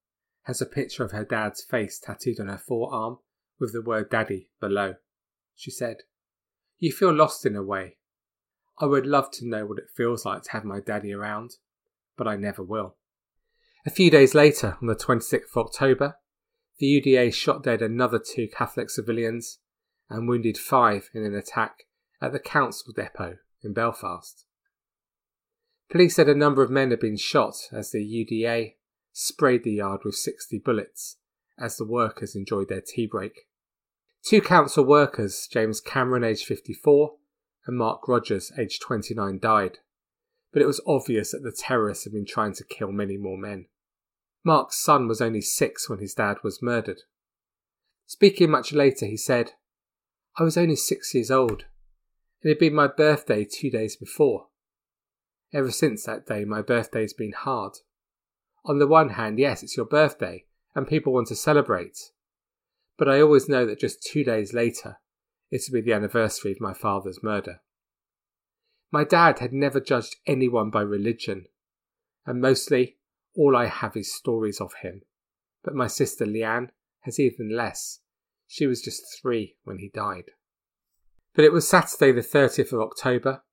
has 0.43 0.61
a 0.61 0.65
picture 0.65 1.03
of 1.03 1.11
her 1.11 1.23
dad's 1.23 1.63
face 1.63 1.99
tattooed 1.99 2.39
on 2.39 2.47
her 2.47 2.57
forearm 2.57 3.19
with 3.59 3.73
the 3.73 3.81
word 3.81 4.09
Daddy 4.09 4.49
below. 4.59 4.95
She 5.55 5.71
said, 5.71 5.97
You 6.79 6.91
feel 6.91 7.13
lost 7.13 7.45
in 7.45 7.55
a 7.55 7.63
way. 7.63 7.97
I 8.79 8.85
would 8.85 9.05
love 9.05 9.31
to 9.31 9.47
know 9.47 9.65
what 9.65 9.77
it 9.77 9.89
feels 9.95 10.25
like 10.25 10.43
to 10.43 10.51
have 10.51 10.65
my 10.65 10.79
daddy 10.79 11.13
around, 11.13 11.51
but 12.17 12.27
I 12.27 12.35
never 12.35 12.63
will. 12.63 12.95
A 13.85 13.91
few 13.91 14.09
days 14.09 14.35
later, 14.35 14.77
on 14.81 14.87
the 14.87 14.95
26th 14.95 15.51
of 15.55 15.67
October, 15.67 16.15
the 16.77 17.01
UDA 17.01 17.33
shot 17.33 17.63
dead 17.63 17.81
another 17.81 18.19
two 18.19 18.47
Catholic 18.47 18.89
civilians 18.89 19.59
and 20.09 20.27
wounded 20.27 20.57
five 20.57 21.09
in 21.13 21.23
an 21.23 21.33
attack 21.33 21.85
at 22.21 22.31
the 22.31 22.39
council 22.39 22.93
depot 22.93 23.37
in 23.63 23.73
Belfast. 23.73 24.45
Police 25.89 26.15
said 26.15 26.29
a 26.29 26.35
number 26.35 26.63
of 26.63 26.69
men 26.69 26.91
had 26.91 26.99
been 26.99 27.17
shot 27.17 27.55
as 27.71 27.91
the 27.91 27.99
UDA 27.99 28.75
sprayed 29.13 29.63
the 29.63 29.73
yard 29.73 30.01
with 30.03 30.15
60 30.15 30.59
bullets 30.59 31.17
as 31.57 31.77
the 31.77 31.85
workers 31.85 32.35
enjoyed 32.35 32.67
their 32.67 32.81
tea 32.81 33.07
break. 33.07 33.47
Two 34.23 34.41
council 34.41 34.83
workers, 34.83 35.47
James 35.51 35.79
Cameron, 35.79 36.23
aged 36.23 36.45
54, 36.45 37.15
and 37.67 37.77
Mark 37.77 38.07
Rogers, 38.07 38.51
aged 38.57 38.81
29, 38.81 39.39
died, 39.39 39.77
but 40.51 40.61
it 40.61 40.67
was 40.67 40.81
obvious 40.87 41.31
that 41.31 41.43
the 41.43 41.55
terrorists 41.55 42.03
had 42.03 42.13
been 42.13 42.25
trying 42.25 42.53
to 42.55 42.63
kill 42.65 42.91
many 42.91 43.17
more 43.17 43.37
men. 43.37 43.67
Mark's 44.45 44.77
son 44.77 45.07
was 45.07 45.21
only 45.21 45.41
six 45.41 45.89
when 45.89 45.97
his 45.97 46.13
dad 46.13 46.37
was 46.43 46.61
murdered. 46.61 47.01
Speaking 48.05 48.51
much 48.51 48.71
later, 48.71 49.07
he 49.07 49.17
said, 49.17 49.53
I 50.37 50.43
was 50.43 50.55
only 50.55 50.75
six 50.75 51.15
years 51.15 51.31
old. 51.31 51.65
It 52.43 52.49
had 52.49 52.59
been 52.59 52.75
my 52.75 52.87
birthday 52.87 53.43
two 53.43 53.71
days 53.71 53.95
before. 53.95 54.47
Ever 55.51 55.71
since 55.71 56.03
that 56.03 56.27
day, 56.27 56.45
my 56.45 56.61
birthday's 56.61 57.13
been 57.13 57.31
hard. 57.31 57.73
On 58.65 58.77
the 58.77 58.85
one 58.85 59.09
hand, 59.09 59.39
yes, 59.39 59.63
it's 59.63 59.75
your 59.75 59.85
birthday, 59.87 60.45
and 60.75 60.87
people 60.87 61.11
want 61.11 61.27
to 61.29 61.35
celebrate. 61.35 61.97
But 62.99 63.09
I 63.09 63.21
always 63.21 63.49
know 63.49 63.65
that 63.65 63.79
just 63.79 64.03
two 64.03 64.23
days 64.23 64.53
later, 64.53 64.97
it'll 65.49 65.73
be 65.73 65.81
the 65.81 65.93
anniversary 65.93 66.51
of 66.51 66.61
my 66.61 66.73
father's 66.73 67.23
murder. 67.23 67.61
My 68.91 69.03
dad 69.03 69.39
had 69.39 69.53
never 69.53 69.79
judged 69.79 70.17
anyone 70.27 70.69
by 70.69 70.81
religion, 70.81 71.45
and 72.27 72.39
mostly 72.39 72.97
all 73.35 73.55
I 73.55 73.67
have 73.67 73.95
is 73.95 74.13
stories 74.13 74.61
of 74.61 74.73
him. 74.81 75.01
But 75.63 75.75
my 75.75 75.87
sister 75.87 76.25
Leanne 76.25 76.69
has 77.01 77.19
even 77.19 77.55
less. 77.55 77.99
She 78.47 78.67
was 78.67 78.81
just 78.81 79.03
three 79.21 79.55
when 79.63 79.79
he 79.79 79.89
died. 79.93 80.31
But 81.33 81.45
it 81.45 81.51
was 81.51 81.67
Saturday, 81.67 82.11
the 82.11 82.21
30th 82.21 82.71
of 82.71 82.79
October, 82.79 83.43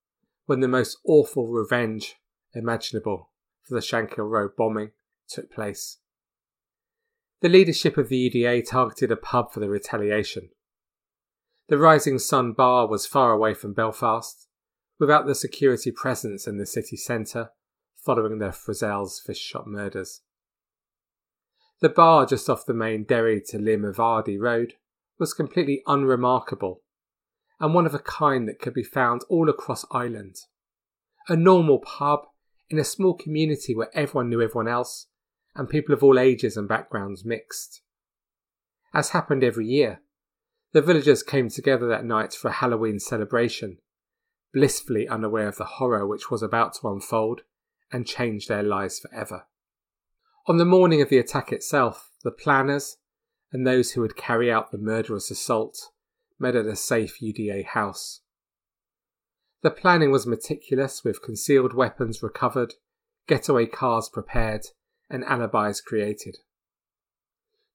when 0.47 0.61
the 0.61 0.69
most 0.69 0.99
awful 1.05 1.49
revenge 1.49 2.17
imaginable 2.55 3.31
for 3.63 3.75
the 3.75 3.81
Shankill 3.81 4.31
Road 4.31 4.51
bombing 4.57 4.91
took 5.29 5.51
place. 5.51 5.99
The 7.41 7.49
leadership 7.49 7.97
of 7.97 8.09
the 8.09 8.31
UDA 8.31 8.69
targeted 8.69 9.11
a 9.11 9.17
pub 9.17 9.53
for 9.53 9.61
the 9.61 9.69
retaliation. 9.69 10.51
The 11.69 11.79
Rising 11.79 12.19
Sun 12.19 12.53
bar 12.53 12.87
was 12.87 13.07
far 13.07 13.33
away 13.33 13.55
from 13.55 13.73
Belfast, 13.73 14.47
without 14.99 15.27
the 15.27 15.35
security 15.35 15.91
presence 15.91 16.47
in 16.47 16.59
the 16.59 16.67
city 16.67 16.97
centre 16.97 17.51
following 18.05 18.39
the 18.39 18.51
Frizzell's 18.51 19.21
fish 19.21 19.39
shop 19.39 19.67
murders. 19.67 20.23
The 21.81 21.89
bar 21.89 22.27
just 22.27 22.49
off 22.51 22.67
the 22.67 22.75
main 22.75 23.05
Derry 23.05 23.41
to 23.49 23.59
Limavady 23.59 24.39
road 24.41 24.75
was 25.19 25.35
completely 25.35 25.83
unremarkable 25.87 26.83
and 27.61 27.75
one 27.75 27.87
of 27.87 27.95
a 27.95 28.01
kind 28.01 28.49
that 28.49 28.59
could 28.59 28.75
be 28.75 28.83
found 28.83 29.23
all 29.29 29.49
across 29.49 29.85
Ireland. 29.93 30.37
A 31.29 31.37
normal 31.37 31.79
pub 31.79 32.27
in 32.69 32.79
a 32.79 32.85
small 32.85 33.15
community 33.15 33.75
where 33.75 33.91
everyone 33.95 34.29
knew 34.29 34.43
everyone 34.43 34.67
else 34.67 35.07
and 35.55 35.69
people 35.69 35.95
of 35.95 36.03
all 36.03 36.19
ages 36.19 36.57
and 36.57 36.69
backgrounds 36.69 37.25
mixed. 37.25 37.83
As 38.93 39.11
happened 39.11 39.45
every 39.45 39.67
year, 39.67 40.01
the 40.73 40.83
villagers 40.83 41.23
came 41.23 41.49
together 41.49 41.87
that 41.87 42.05
night 42.05 42.33
for 42.33 42.49
a 42.49 42.53
Halloween 42.53 42.99
celebration, 42.99 43.79
blissfully 44.53 45.07
unaware 45.07 45.49
of 45.49 45.57
the 45.57 45.65
horror 45.65 46.07
which 46.07 46.31
was 46.31 46.43
about 46.43 46.75
to 46.75 46.89
unfold 46.89 47.43
and 47.93 48.07
change 48.07 48.47
their 48.47 48.63
lives 48.63 48.99
forever. 48.99 49.47
On 50.47 50.57
the 50.57 50.65
morning 50.65 51.01
of 51.01 51.09
the 51.09 51.19
attack 51.19 51.53
itself, 51.53 52.11
the 52.25 52.31
planners 52.31 52.97
and 53.53 53.67
those 53.67 53.93
who 53.93 54.01
would 54.01 54.17
carry 54.17 54.51
out 54.51 54.71
the 54.71 54.79
murderous 54.79 55.31
assault 55.31 55.91
met 56.39 56.57
at 56.57 56.67
a 56.67 56.75
safe 56.75 57.21
UDA 57.21 57.67
house. 57.67 58.23
The 59.63 59.71
planning 59.71 60.11
was 60.11 60.27
meticulous, 60.27 61.05
with 61.05 61.23
concealed 61.23 61.73
weapons 61.73 62.23
recovered, 62.23 62.75
getaway 63.29 63.67
cars 63.67 64.09
prepared, 64.09 64.67
and 65.09 65.25
alibis 65.25 65.81
created. 65.81 66.39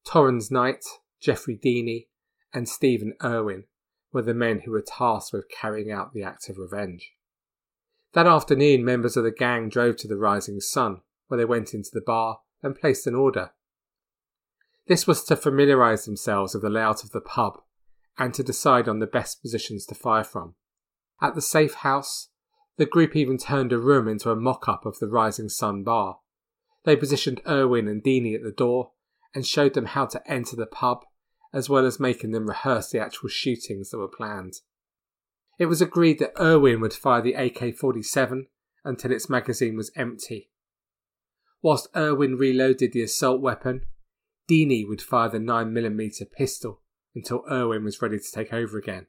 Torrens 0.04 0.52
Knight, 0.52 0.84
Jeffrey 1.22 1.58
Deeney, 1.58 2.08
and 2.54 2.68
Stephen 2.68 3.14
Irwin 3.24 3.66
were 4.12 4.22
the 4.22 4.34
men 4.34 4.62
who 4.62 4.72
were 4.72 4.84
tasked 4.86 5.32
with 5.32 5.50
carrying 5.50 5.92
out 5.92 6.14
the 6.14 6.24
act 6.24 6.50
of 6.50 6.58
revenge. 6.58 7.14
That 8.18 8.26
afternoon, 8.26 8.84
members 8.84 9.16
of 9.16 9.26
the 9.26 9.32
gang 9.32 9.70
drove 9.70 9.98
to 9.98 10.08
the 10.08 10.18
Rising 10.18 10.60
Sun, 10.60 11.02
where 11.28 11.38
they 11.38 11.46
went 11.46 11.76
into 11.76 11.92
the 11.94 12.02
bar 12.02 12.40
and 12.64 12.76
placed 12.76 13.06
an 13.06 13.14
order. 13.14 13.52
This 14.88 15.06
was 15.06 15.24
to 15.26 15.36
familiarise 15.36 16.06
themselves 16.06 16.56
with 16.56 16.64
the 16.64 16.70
layout 16.72 17.04
of 17.04 17.12
the 17.12 17.22
pub 17.22 17.62
and 18.18 18.34
to 18.34 18.42
decide 18.42 18.88
on 18.88 18.98
the 18.98 19.06
best 19.06 19.44
positions 19.44 19.86
to 19.86 19.94
fire 19.94 20.24
from. 20.24 20.56
At 21.22 21.36
the 21.36 21.44
safe 21.44 21.76
house, 21.76 22.30
the 22.78 22.88
group 22.88 23.16
even 23.16 23.38
turned 23.38 23.72
a 23.72 23.78
room 23.78 24.08
into 24.08 24.32
a 24.32 24.36
mock 24.36 24.68
up 24.68 24.88
of 24.88 24.98
the 24.98 25.08
Rising 25.08 25.50
Sun 25.50 25.84
bar. 25.84 26.18
They 26.86 26.96
positioned 26.96 27.42
Irwin 27.48 27.88
and 27.88 28.04
Deeney 28.04 28.34
at 28.34 28.42
the 28.42 28.50
door 28.52 28.94
and 29.36 29.46
showed 29.46 29.76
them 29.76 29.86
how 29.86 30.08
to 30.08 30.28
enter 30.28 30.56
the 30.56 30.66
pub, 30.66 31.06
as 31.54 31.70
well 31.70 31.86
as 31.86 32.00
making 32.00 32.32
them 32.32 32.48
rehearse 32.48 32.90
the 32.90 33.00
actual 33.00 33.30
shootings 33.30 33.92
that 33.92 34.00
were 34.00 34.08
planned. 34.08 34.62
It 35.58 35.66
was 35.66 35.82
agreed 35.82 36.20
that 36.20 36.40
Irwin 36.40 36.82
would 36.82 36.94
fire 36.94 37.22
the 37.22 37.34
AK 37.34 37.76
47 37.76 38.48
until 38.84 39.12
its 39.12 39.30
magazine 39.30 39.76
was 39.76 39.92
empty. 39.96 40.50
Whilst 41.62 41.90
Irwin 41.96 42.38
reloaded 42.38 42.94
the 42.94 43.02
assault 43.02 43.42
weapon, 43.42 43.86
Deeney 44.48 44.88
would 44.88 45.02
fire 45.02 45.30
the 45.30 45.40
9mm 45.40 46.32
pistol 46.32 46.82
until 47.16 47.44
Irwin 47.50 47.84
was 47.84 48.02
ready 48.02 48.20
to 48.20 48.32
take 48.32 48.54
over 48.54 48.78
again. 48.78 49.08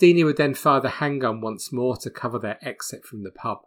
Deeney 0.00 0.24
would 0.24 0.38
then 0.38 0.54
fire 0.54 0.80
the 0.80 0.88
handgun 0.88 1.42
once 1.42 1.70
more 1.70 1.96
to 1.98 2.10
cover 2.10 2.38
their 2.38 2.58
exit 2.66 3.04
from 3.04 3.22
the 3.22 3.30
pub. 3.30 3.58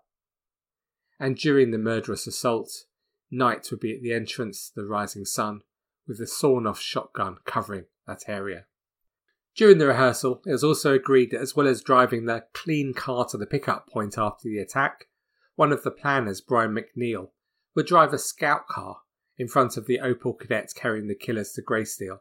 And 1.19 1.37
during 1.37 1.69
the 1.69 1.77
murderous 1.77 2.25
assault, 2.25 2.85
Knight 3.29 3.67
would 3.69 3.79
be 3.79 3.95
at 3.95 4.01
the 4.01 4.13
entrance 4.13 4.69
to 4.69 4.81
the 4.81 4.87
Rising 4.87 5.25
Sun 5.25 5.61
with 6.07 6.17
the 6.17 6.27
sawn 6.27 6.65
off 6.67 6.79
shotgun 6.79 7.37
covering 7.45 7.85
that 8.07 8.23
area. 8.27 8.65
During 9.55 9.77
the 9.77 9.87
rehearsal, 9.87 10.41
it 10.45 10.51
was 10.51 10.63
also 10.63 10.93
agreed 10.93 11.31
that 11.31 11.41
as 11.41 11.55
well 11.55 11.67
as 11.67 11.83
driving 11.83 12.25
the 12.25 12.45
clean 12.53 12.93
car 12.93 13.25
to 13.25 13.37
the 13.37 13.45
pickup 13.45 13.87
point 13.87 14.17
after 14.17 14.49
the 14.49 14.57
attack, 14.57 15.07
one 15.55 15.71
of 15.71 15.83
the 15.83 15.91
planners, 15.91 16.41
Brian 16.41 16.75
McNeil, 16.75 17.29
would 17.75 17.85
drive 17.85 18.13
a 18.13 18.17
scout 18.17 18.67
car 18.67 19.01
in 19.37 19.47
front 19.47 19.77
of 19.77 19.85
the 19.85 19.99
Opel 19.99 20.37
Kadetts 20.39 20.73
carrying 20.73 21.07
the 21.07 21.15
killers 21.15 21.51
to 21.53 21.61
Greysteel. 21.61 22.19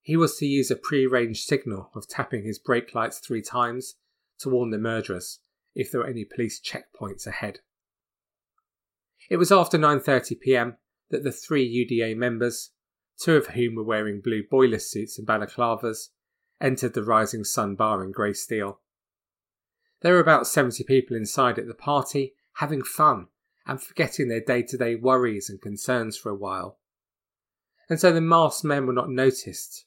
He 0.00 0.16
was 0.16 0.36
to 0.38 0.46
use 0.46 0.70
a 0.70 0.76
pre-arranged 0.76 1.44
signal 1.44 1.90
of 1.94 2.08
tapping 2.08 2.44
his 2.44 2.58
brake 2.58 2.94
lights 2.94 3.18
three 3.18 3.42
times 3.42 3.96
to 4.40 4.48
warn 4.48 4.70
the 4.70 4.78
murderers 4.78 5.40
if 5.74 5.90
there 5.90 6.00
were 6.00 6.06
any 6.06 6.24
police 6.24 6.60
checkpoints 6.60 7.26
ahead. 7.26 7.60
It 9.30 9.36
was 9.36 9.52
after 9.52 9.78
9:30 9.78 10.40
p.m. 10.40 10.76
that 11.10 11.22
the 11.22 11.32
three 11.32 11.66
UDA 11.68 12.16
members, 12.16 12.70
two 13.18 13.36
of 13.36 13.48
whom 13.48 13.76
were 13.76 13.84
wearing 13.84 14.20
blue 14.20 14.42
boiler 14.50 14.78
suits 14.78 15.18
and 15.18 15.26
balaclavas, 15.26 16.08
entered 16.62 16.94
the 16.94 17.02
Rising 17.02 17.44
Sun 17.44 17.74
bar 17.74 18.02
in 18.02 18.12
Greysteel. 18.12 18.78
There 20.00 20.14
were 20.14 20.20
about 20.20 20.46
70 20.46 20.84
people 20.84 21.16
inside 21.16 21.58
at 21.58 21.66
the 21.66 21.74
party, 21.74 22.34
having 22.54 22.82
fun 22.82 23.26
and 23.66 23.80
forgetting 23.80 24.28
their 24.28 24.40
day 24.40 24.62
to 24.62 24.78
day 24.78 24.94
worries 24.94 25.50
and 25.50 25.60
concerns 25.60 26.16
for 26.16 26.30
a 26.30 26.34
while. 26.34 26.78
And 27.90 28.00
so 28.00 28.12
the 28.12 28.20
masked 28.20 28.64
men 28.64 28.86
were 28.86 28.92
not 28.92 29.10
noticed 29.10 29.84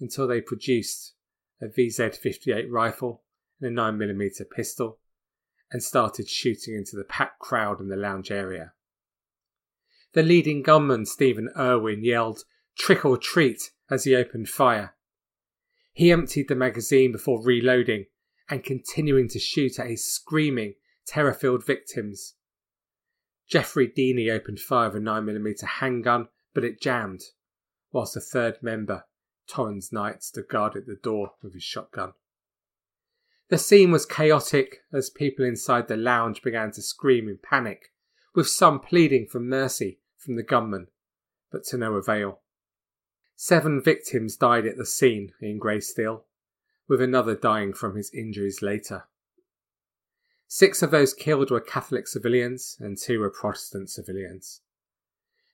until 0.00 0.26
they 0.26 0.40
produced 0.40 1.14
a 1.60 1.66
VZ 1.66 2.16
58 2.16 2.70
rifle 2.70 3.22
and 3.60 3.78
a 3.78 3.82
9mm 3.82 4.50
pistol 4.50 4.98
and 5.70 5.82
started 5.82 6.28
shooting 6.28 6.74
into 6.74 6.96
the 6.96 7.04
packed 7.04 7.38
crowd 7.38 7.80
in 7.80 7.88
the 7.88 7.96
lounge 7.96 8.30
area. 8.30 8.72
The 10.12 10.22
leading 10.22 10.62
gunman, 10.62 11.06
Stephen 11.06 11.48
Irwin, 11.56 12.04
yelled, 12.04 12.44
Trick 12.76 13.04
or 13.04 13.16
treat, 13.16 13.70
as 13.90 14.04
he 14.04 14.14
opened 14.14 14.48
fire. 14.48 14.94
He 15.92 16.10
emptied 16.10 16.48
the 16.48 16.54
magazine 16.54 17.12
before 17.12 17.42
reloading 17.42 18.06
and 18.48 18.64
continuing 18.64 19.28
to 19.28 19.38
shoot 19.38 19.78
at 19.78 19.88
his 19.88 20.10
screaming, 20.10 20.74
terror 21.06 21.32
filled 21.32 21.64
victims. 21.64 22.34
Jeffrey 23.48 23.88
Deeney 23.88 24.30
opened 24.30 24.60
fire 24.60 24.88
with 24.88 24.96
a 24.96 25.04
9mm 25.04 25.62
handgun, 25.62 26.28
but 26.54 26.64
it 26.64 26.80
jammed, 26.80 27.22
whilst 27.92 28.16
a 28.16 28.20
third 28.20 28.56
member, 28.62 29.04
Torrens 29.46 29.92
Knight, 29.92 30.22
stood 30.22 30.48
guard 30.48 30.76
at 30.76 30.86
the 30.86 30.98
door 31.02 31.32
with 31.42 31.54
his 31.54 31.62
shotgun. 31.62 32.12
The 33.48 33.58
scene 33.58 33.90
was 33.90 34.06
chaotic 34.06 34.78
as 34.92 35.10
people 35.10 35.44
inside 35.44 35.88
the 35.88 35.96
lounge 35.96 36.42
began 36.42 36.72
to 36.72 36.82
scream 36.82 37.28
in 37.28 37.38
panic, 37.42 37.92
with 38.34 38.48
some 38.48 38.80
pleading 38.80 39.26
for 39.26 39.40
mercy 39.40 40.00
from 40.16 40.36
the 40.36 40.42
gunman, 40.42 40.86
but 41.50 41.64
to 41.64 41.76
no 41.76 41.94
avail. 41.94 42.41
Seven 43.36 43.82
victims 43.82 44.36
died 44.36 44.66
at 44.66 44.76
the 44.76 44.86
scene 44.86 45.32
in 45.40 45.58
Greysteel, 45.58 46.24
with 46.88 47.00
another 47.00 47.34
dying 47.34 47.72
from 47.72 47.96
his 47.96 48.12
injuries 48.12 48.62
later. 48.62 49.04
Six 50.46 50.82
of 50.82 50.90
those 50.90 51.14
killed 51.14 51.50
were 51.50 51.60
Catholic 51.60 52.06
civilians 52.06 52.76
and 52.78 52.98
two 52.98 53.20
were 53.20 53.30
Protestant 53.30 53.88
civilians. 53.88 54.60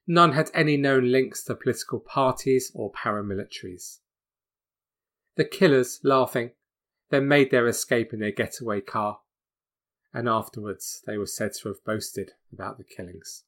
None 0.07 0.33
had 0.33 0.51
any 0.53 0.77
known 0.77 1.13
links 1.13 1.45
to 1.45 1.55
political 1.55 2.01
parties 2.01 2.73
or 2.75 2.91
paramilitaries. 2.91 3.99
The 5.37 5.45
killers, 5.45 6.01
laughing, 6.03 6.51
then 7.11 7.29
made 7.29 7.51
their 7.51 7.69
escape 7.69 8.13
in 8.13 8.19
their 8.19 8.33
getaway 8.33 8.81
car, 8.81 9.21
and 10.13 10.29
afterwards 10.29 11.03
they 11.07 11.17
were 11.17 11.27
said 11.27 11.53
to 11.55 11.69
have 11.69 11.85
boasted 11.85 12.33
about 12.53 12.77
the 12.77 12.85
killings. 12.85 13.45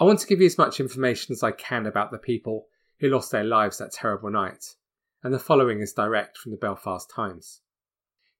I 0.00 0.04
want 0.04 0.18
to 0.20 0.26
give 0.26 0.40
you 0.40 0.46
as 0.46 0.58
much 0.58 0.80
information 0.80 1.32
as 1.32 1.42
I 1.42 1.52
can 1.52 1.86
about 1.86 2.10
the 2.10 2.18
people 2.18 2.66
who 3.04 3.10
lost 3.10 3.30
their 3.30 3.44
lives 3.44 3.76
that 3.76 3.92
terrible 3.92 4.30
night, 4.30 4.76
and 5.22 5.34
the 5.34 5.38
following 5.38 5.80
is 5.80 5.92
direct 5.92 6.38
from 6.38 6.52
the 6.52 6.56
Belfast 6.56 7.10
Times. 7.14 7.60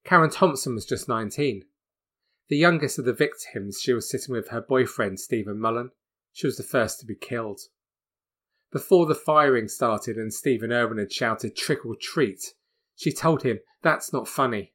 Karen 0.03 0.31
Thompson 0.31 0.73
was 0.73 0.87
just 0.87 1.07
19 1.07 1.65
the 2.47 2.57
youngest 2.57 2.97
of 2.99 3.05
the 3.05 3.13
victims, 3.13 3.79
she 3.81 3.93
was 3.93 4.09
sitting 4.09 4.33
with 4.33 4.49
her 4.49 4.61
boyfriend, 4.61 5.19
Stephen 5.19 5.59
Mullen. 5.59 5.91
She 6.31 6.45
was 6.45 6.57
the 6.57 6.63
first 6.63 6.99
to 6.99 7.05
be 7.05 7.15
killed. 7.15 7.59
Before 8.71 9.05
the 9.05 9.15
firing 9.15 9.67
started 9.67 10.17
and 10.17 10.33
Stephen 10.33 10.71
Irwin 10.71 10.97
had 10.97 11.11
shouted 11.11 11.55
trick 11.55 11.85
or 11.85 11.95
treat, 11.95 12.53
she 12.95 13.11
told 13.11 13.43
him, 13.43 13.59
That's 13.81 14.13
not 14.13 14.27
funny. 14.27 14.73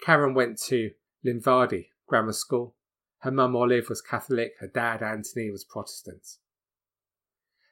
Karen 0.00 0.34
went 0.34 0.60
to 0.68 0.90
Limavady 1.24 1.86
Grammar 2.06 2.32
School. 2.32 2.76
Her 3.20 3.30
mum 3.30 3.56
Olive 3.56 3.88
was 3.88 4.00
Catholic, 4.00 4.52
her 4.60 4.68
dad 4.68 5.02
Anthony 5.02 5.50
was 5.50 5.64
Protestant. 5.64 6.26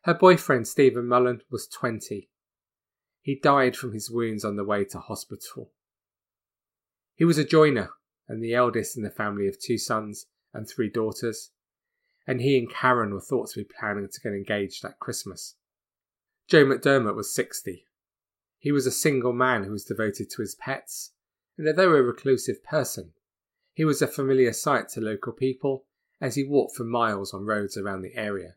Her 0.03 0.15
boyfriend 0.15 0.69
Stephen 0.69 1.07
Mullen 1.07 1.43
was 1.51 1.67
20. 1.67 2.31
He 3.21 3.35
died 3.35 3.77
from 3.77 3.93
his 3.93 4.11
wounds 4.11 4.45
on 4.45 4.57
the 4.57 4.65
way 4.65 4.85
to 4.87 4.99
hospital. 4.99 5.73
He 7.15 7.25
was 7.25 7.37
a 7.37 7.45
joiner 7.45 7.91
and 8.29 8.43
the 8.43 8.55
eldest 8.55 8.97
in 8.97 9.03
the 9.03 9.11
family 9.11 9.49
of 9.49 9.61
two 9.61 9.77
sons 9.77 10.27
and 10.55 10.69
three 10.69 10.89
daughters, 10.89 11.51
and 12.27 12.41
he 12.41 12.59
and 12.59 12.71
Karen 12.71 13.13
were 13.13 13.21
thought 13.21 13.51
to 13.51 13.61
be 13.61 13.69
planning 13.79 14.09
to 14.09 14.21
get 14.21 14.33
engaged 14.33 14.83
that 14.83 15.01
Christmas. 15.01 15.57
Joe 16.47 16.65
McDermott 16.65 17.17
was 17.17 17.35
60. 17.35 17.85
He 18.59 18.73
was 18.73 18.87
a 18.87 18.91
single 18.91 19.33
man 19.33 19.65
who 19.65 19.73
was 19.73 19.85
devoted 19.85 20.31
to 20.31 20.43
his 20.43 20.55
pets, 20.55 21.13
and 21.57 21.67
although 21.67 21.95
a 21.95 22.03
reclusive 22.03 22.63
person, 22.65 23.13
he 23.73 23.85
was 23.85 24.01
a 24.01 24.07
familiar 24.07 24.53
sight 24.53 24.89
to 24.91 25.01
local 25.01 25.33
people 25.33 25.87
as 26.21 26.35
he 26.35 26.45
walked 26.45 26.77
for 26.77 26.85
miles 26.85 27.33
on 27.33 27.45
roads 27.45 27.77
around 27.77 28.03
the 28.03 28.15
area. 28.15 28.55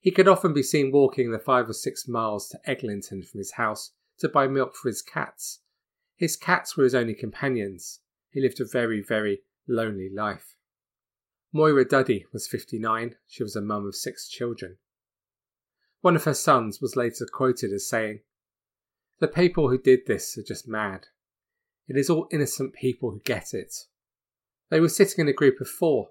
He 0.00 0.10
could 0.10 0.28
often 0.28 0.52
be 0.52 0.62
seen 0.62 0.92
walking 0.92 1.30
the 1.30 1.38
five 1.38 1.68
or 1.68 1.74
six 1.74 2.06
miles 2.06 2.48
to 2.48 2.60
Eglinton 2.64 3.22
from 3.22 3.38
his 3.38 3.52
house 3.52 3.92
to 4.18 4.28
buy 4.28 4.46
milk 4.46 4.74
for 4.76 4.88
his 4.88 5.02
cats. 5.02 5.60
His 6.16 6.36
cats 6.36 6.76
were 6.76 6.84
his 6.84 6.94
only 6.94 7.14
companions, 7.14 8.00
he 8.30 8.40
lived 8.40 8.60
a 8.60 8.64
very, 8.64 9.00
very 9.00 9.42
lonely 9.66 10.08
life. 10.08 10.54
Moira 11.52 11.84
Duddy 11.84 12.26
was 12.32 12.46
59. 12.46 13.16
She 13.26 13.42
was 13.42 13.56
a 13.56 13.62
mum 13.62 13.86
of 13.86 13.94
six 13.94 14.28
children. 14.28 14.76
One 16.00 16.14
of 16.14 16.24
her 16.24 16.34
sons 16.34 16.80
was 16.80 16.96
later 16.96 17.26
quoted 17.32 17.72
as 17.72 17.88
saying, 17.88 18.20
The 19.18 19.28
people 19.28 19.68
who 19.68 19.78
did 19.78 20.00
this 20.06 20.36
are 20.36 20.42
just 20.42 20.68
mad. 20.68 21.06
It 21.88 21.96
is 21.96 22.10
all 22.10 22.28
innocent 22.30 22.74
people 22.74 23.10
who 23.10 23.20
get 23.20 23.54
it. 23.54 23.74
They 24.68 24.78
were 24.78 24.90
sitting 24.90 25.22
in 25.22 25.28
a 25.28 25.32
group 25.32 25.60
of 25.60 25.68
four. 25.68 26.10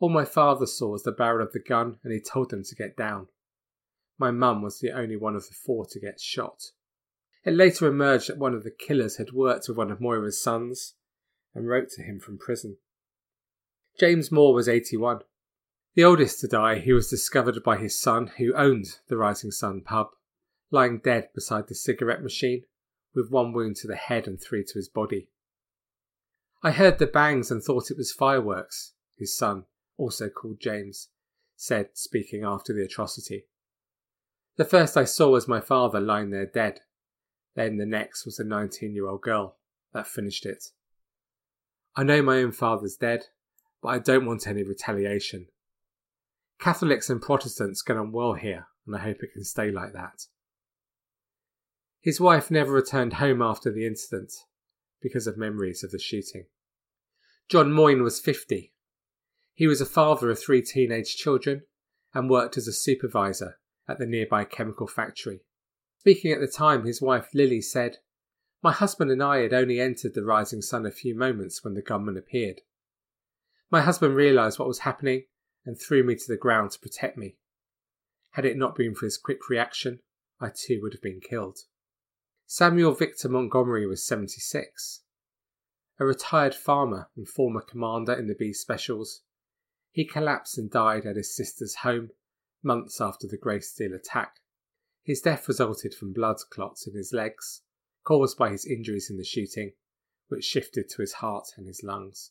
All 0.00 0.08
my 0.08 0.24
father 0.24 0.66
saw 0.66 0.90
was 0.90 1.02
the 1.02 1.12
barrel 1.12 1.44
of 1.44 1.52
the 1.52 1.58
gun 1.58 1.98
and 2.04 2.12
he 2.12 2.20
told 2.20 2.50
them 2.50 2.62
to 2.64 2.74
get 2.74 2.96
down. 2.96 3.28
My 4.18 4.30
mum 4.30 4.62
was 4.62 4.78
the 4.78 4.92
only 4.92 5.16
one 5.16 5.34
of 5.34 5.46
the 5.48 5.54
four 5.54 5.86
to 5.86 6.00
get 6.00 6.20
shot. 6.20 6.70
It 7.44 7.54
later 7.54 7.86
emerged 7.86 8.28
that 8.28 8.38
one 8.38 8.54
of 8.54 8.64
the 8.64 8.70
killers 8.70 9.16
had 9.16 9.32
worked 9.32 9.68
with 9.68 9.76
one 9.76 9.90
of 9.90 10.00
Moira's 10.00 10.40
sons 10.40 10.94
and 11.54 11.68
wrote 11.68 11.88
to 11.90 12.02
him 12.02 12.20
from 12.20 12.38
prison. 12.38 12.76
James 13.98 14.30
Moore 14.30 14.54
was 14.54 14.68
81. 14.68 15.20
The 15.94 16.04
oldest 16.04 16.40
to 16.40 16.48
die, 16.48 16.78
he 16.78 16.92
was 16.92 17.10
discovered 17.10 17.60
by 17.64 17.76
his 17.76 18.00
son, 18.00 18.28
who 18.38 18.54
owned 18.54 18.98
the 19.08 19.16
Rising 19.16 19.50
Sun 19.50 19.80
pub, 19.80 20.10
lying 20.70 20.98
dead 20.98 21.30
beside 21.34 21.66
the 21.66 21.74
cigarette 21.74 22.22
machine, 22.22 22.64
with 23.14 23.30
one 23.30 23.52
wound 23.52 23.76
to 23.76 23.88
the 23.88 23.96
head 23.96 24.28
and 24.28 24.40
three 24.40 24.62
to 24.62 24.74
his 24.74 24.88
body. 24.88 25.28
I 26.62 26.70
heard 26.70 26.98
the 26.98 27.06
bangs 27.06 27.50
and 27.50 27.62
thought 27.62 27.90
it 27.90 27.96
was 27.96 28.12
fireworks, 28.12 28.92
his 29.16 29.36
son, 29.36 29.64
also 29.98 30.30
called 30.30 30.60
James, 30.60 31.08
said, 31.56 31.90
speaking 31.92 32.44
after 32.44 32.72
the 32.72 32.84
atrocity. 32.84 33.44
The 34.56 34.64
first 34.64 34.96
I 34.96 35.04
saw 35.04 35.30
was 35.30 35.46
my 35.46 35.60
father 35.60 36.00
lying 36.00 36.30
there 36.30 36.46
dead. 36.46 36.80
Then 37.54 37.76
the 37.76 37.86
next 37.86 38.24
was 38.24 38.38
a 38.38 38.44
19 38.44 38.94
year 38.94 39.08
old 39.08 39.20
girl. 39.20 39.56
That 39.92 40.06
finished 40.06 40.46
it. 40.46 40.64
I 41.96 42.04
know 42.04 42.22
my 42.22 42.38
own 42.38 42.52
father's 42.52 42.96
dead, 42.96 43.26
but 43.82 43.88
I 43.88 43.98
don't 43.98 44.26
want 44.26 44.46
any 44.46 44.62
retaliation. 44.62 45.48
Catholics 46.60 47.10
and 47.10 47.20
Protestants 47.20 47.82
get 47.82 47.96
on 47.96 48.12
well 48.12 48.34
here, 48.34 48.66
and 48.86 48.96
I 48.96 49.00
hope 49.00 49.22
it 49.22 49.32
can 49.32 49.44
stay 49.44 49.70
like 49.70 49.92
that. 49.92 50.26
His 52.00 52.20
wife 52.20 52.50
never 52.50 52.72
returned 52.72 53.14
home 53.14 53.42
after 53.42 53.72
the 53.72 53.86
incident 53.86 54.32
because 55.00 55.26
of 55.26 55.36
memories 55.36 55.82
of 55.84 55.90
the 55.90 55.98
shooting. 55.98 56.46
John 57.48 57.72
Moyne 57.72 58.02
was 58.02 58.20
50. 58.20 58.72
He 59.58 59.66
was 59.66 59.80
a 59.80 59.86
father 59.86 60.30
of 60.30 60.38
three 60.38 60.62
teenage 60.62 61.16
children 61.16 61.64
and 62.14 62.30
worked 62.30 62.56
as 62.56 62.68
a 62.68 62.72
supervisor 62.72 63.58
at 63.88 63.98
the 63.98 64.06
nearby 64.06 64.44
chemical 64.44 64.86
factory. 64.86 65.40
Speaking 65.98 66.30
at 66.30 66.38
the 66.38 66.46
time, 66.46 66.84
his 66.84 67.02
wife 67.02 67.30
Lily 67.34 67.60
said, 67.60 67.96
My 68.62 68.70
husband 68.70 69.10
and 69.10 69.20
I 69.20 69.38
had 69.38 69.52
only 69.52 69.80
entered 69.80 70.14
the 70.14 70.24
Rising 70.24 70.62
Sun 70.62 70.86
a 70.86 70.92
few 70.92 71.12
moments 71.12 71.64
when 71.64 71.74
the 71.74 71.82
gunman 71.82 72.16
appeared. 72.16 72.60
My 73.68 73.80
husband 73.80 74.14
realised 74.14 74.60
what 74.60 74.68
was 74.68 74.78
happening 74.78 75.24
and 75.66 75.76
threw 75.76 76.04
me 76.04 76.14
to 76.14 76.28
the 76.28 76.36
ground 76.36 76.70
to 76.70 76.78
protect 76.78 77.18
me. 77.18 77.34
Had 78.34 78.44
it 78.44 78.56
not 78.56 78.76
been 78.76 78.94
for 78.94 79.06
his 79.06 79.18
quick 79.18 79.48
reaction, 79.50 79.98
I 80.40 80.52
too 80.54 80.78
would 80.82 80.92
have 80.92 81.02
been 81.02 81.20
killed. 81.20 81.58
Samuel 82.46 82.94
Victor 82.94 83.28
Montgomery 83.28 83.88
was 83.88 84.06
76. 84.06 85.02
A 85.98 86.04
retired 86.04 86.54
farmer 86.54 87.10
and 87.16 87.28
former 87.28 87.60
commander 87.60 88.12
in 88.12 88.28
the 88.28 88.36
B 88.36 88.52
Specials, 88.52 89.22
he 89.98 90.04
collapsed 90.04 90.56
and 90.56 90.70
died 90.70 91.04
at 91.04 91.16
his 91.16 91.34
sister's 91.34 91.74
home 91.82 92.10
months 92.62 93.00
after 93.00 93.26
the 93.26 93.36
Greysteel 93.36 93.92
attack. 93.92 94.36
His 95.02 95.20
death 95.20 95.48
resulted 95.48 95.92
from 95.92 96.12
blood 96.12 96.36
clots 96.52 96.86
in 96.86 96.94
his 96.94 97.12
legs, 97.12 97.62
caused 98.04 98.38
by 98.38 98.50
his 98.50 98.64
injuries 98.64 99.10
in 99.10 99.16
the 99.16 99.24
shooting, 99.24 99.72
which 100.28 100.44
shifted 100.44 100.88
to 100.88 101.02
his 101.02 101.14
heart 101.14 101.48
and 101.56 101.66
his 101.66 101.82
lungs. 101.82 102.30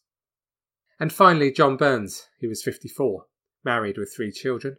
And 0.97 1.11
finally, 1.11 1.51
John 1.51 1.75
Burns, 1.75 2.29
he 2.39 2.47
was 2.47 2.63
54, 2.63 3.25
married 3.65 3.97
with 3.97 4.13
three 4.15 4.31
children. 4.31 4.77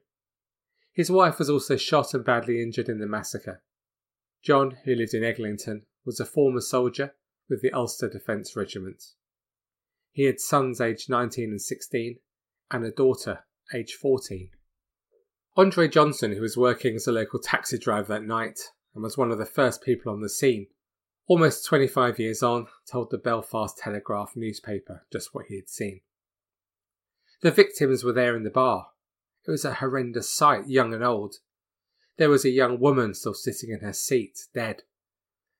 His 0.90 1.10
wife 1.10 1.38
was 1.38 1.50
also 1.50 1.76
shot 1.76 2.14
and 2.14 2.24
badly 2.24 2.62
injured 2.62 2.88
in 2.88 3.00
the 3.00 3.06
massacre. 3.06 3.62
John, 4.42 4.78
who 4.86 4.94
lived 4.94 5.12
in 5.12 5.22
Eglinton, 5.22 5.82
was 6.06 6.20
a 6.20 6.24
former 6.24 6.62
soldier 6.62 7.12
with 7.50 7.60
the 7.60 7.72
Ulster 7.72 8.08
Defence 8.08 8.56
Regiment. 8.56 9.04
He 10.10 10.24
had 10.24 10.40
sons 10.40 10.80
aged 10.80 11.10
19 11.10 11.50
and 11.50 11.60
16 11.60 12.20
and 12.70 12.84
a 12.84 12.90
daughter 12.90 13.40
aged 13.74 13.94
14. 13.94 14.50
Andre 15.56 15.88
Johnson, 15.88 16.32
who 16.32 16.40
was 16.40 16.56
working 16.56 16.94
as 16.94 17.06
a 17.06 17.12
local 17.12 17.40
taxi 17.40 17.78
driver 17.78 18.14
that 18.14 18.24
night 18.24 18.60
and 18.94 19.02
was 19.02 19.18
one 19.18 19.30
of 19.30 19.38
the 19.38 19.46
first 19.46 19.82
people 19.82 20.12
on 20.12 20.20
the 20.20 20.28
scene, 20.28 20.68
almost 21.26 21.66
25 21.66 22.18
years 22.18 22.42
on, 22.42 22.66
told 22.90 23.10
the 23.10 23.18
Belfast 23.18 23.76
Telegraph 23.76 24.32
newspaper 24.36 25.06
just 25.12 25.34
what 25.34 25.46
he 25.48 25.56
had 25.56 25.68
seen. 25.68 26.00
The 27.42 27.50
victims 27.50 28.04
were 28.04 28.12
there 28.12 28.36
in 28.36 28.44
the 28.44 28.50
bar. 28.50 28.88
It 29.46 29.50
was 29.50 29.64
a 29.64 29.74
horrendous 29.74 30.28
sight, 30.28 30.68
young 30.68 30.92
and 30.92 31.04
old. 31.04 31.36
There 32.16 32.30
was 32.30 32.44
a 32.44 32.50
young 32.50 32.80
woman 32.80 33.14
still 33.14 33.34
sitting 33.34 33.70
in 33.70 33.80
her 33.80 33.92
seat, 33.92 34.46
dead. 34.54 34.82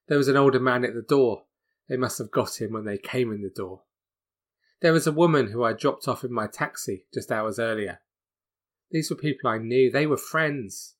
There 0.08 0.18
was 0.18 0.28
an 0.28 0.36
older 0.36 0.60
man 0.60 0.84
at 0.84 0.94
the 0.94 1.02
door. 1.02 1.44
They 1.88 1.96
must 1.96 2.18
have 2.18 2.30
got 2.30 2.60
him 2.60 2.72
when 2.72 2.84
they 2.84 2.98
came 2.98 3.32
in 3.32 3.42
the 3.42 3.50
door. 3.50 3.82
There 4.80 4.92
was 4.92 5.06
a 5.06 5.12
woman 5.12 5.48
who 5.48 5.64
I 5.64 5.72
dropped 5.72 6.06
off 6.06 6.22
in 6.22 6.32
my 6.32 6.46
taxi 6.46 7.06
just 7.12 7.32
hours 7.32 7.58
earlier. 7.58 8.00
These 8.90 9.10
were 9.10 9.16
people 9.16 9.50
I 9.50 9.58
knew, 9.58 9.90
they 9.90 10.06
were 10.06 10.16
friends. 10.16 10.94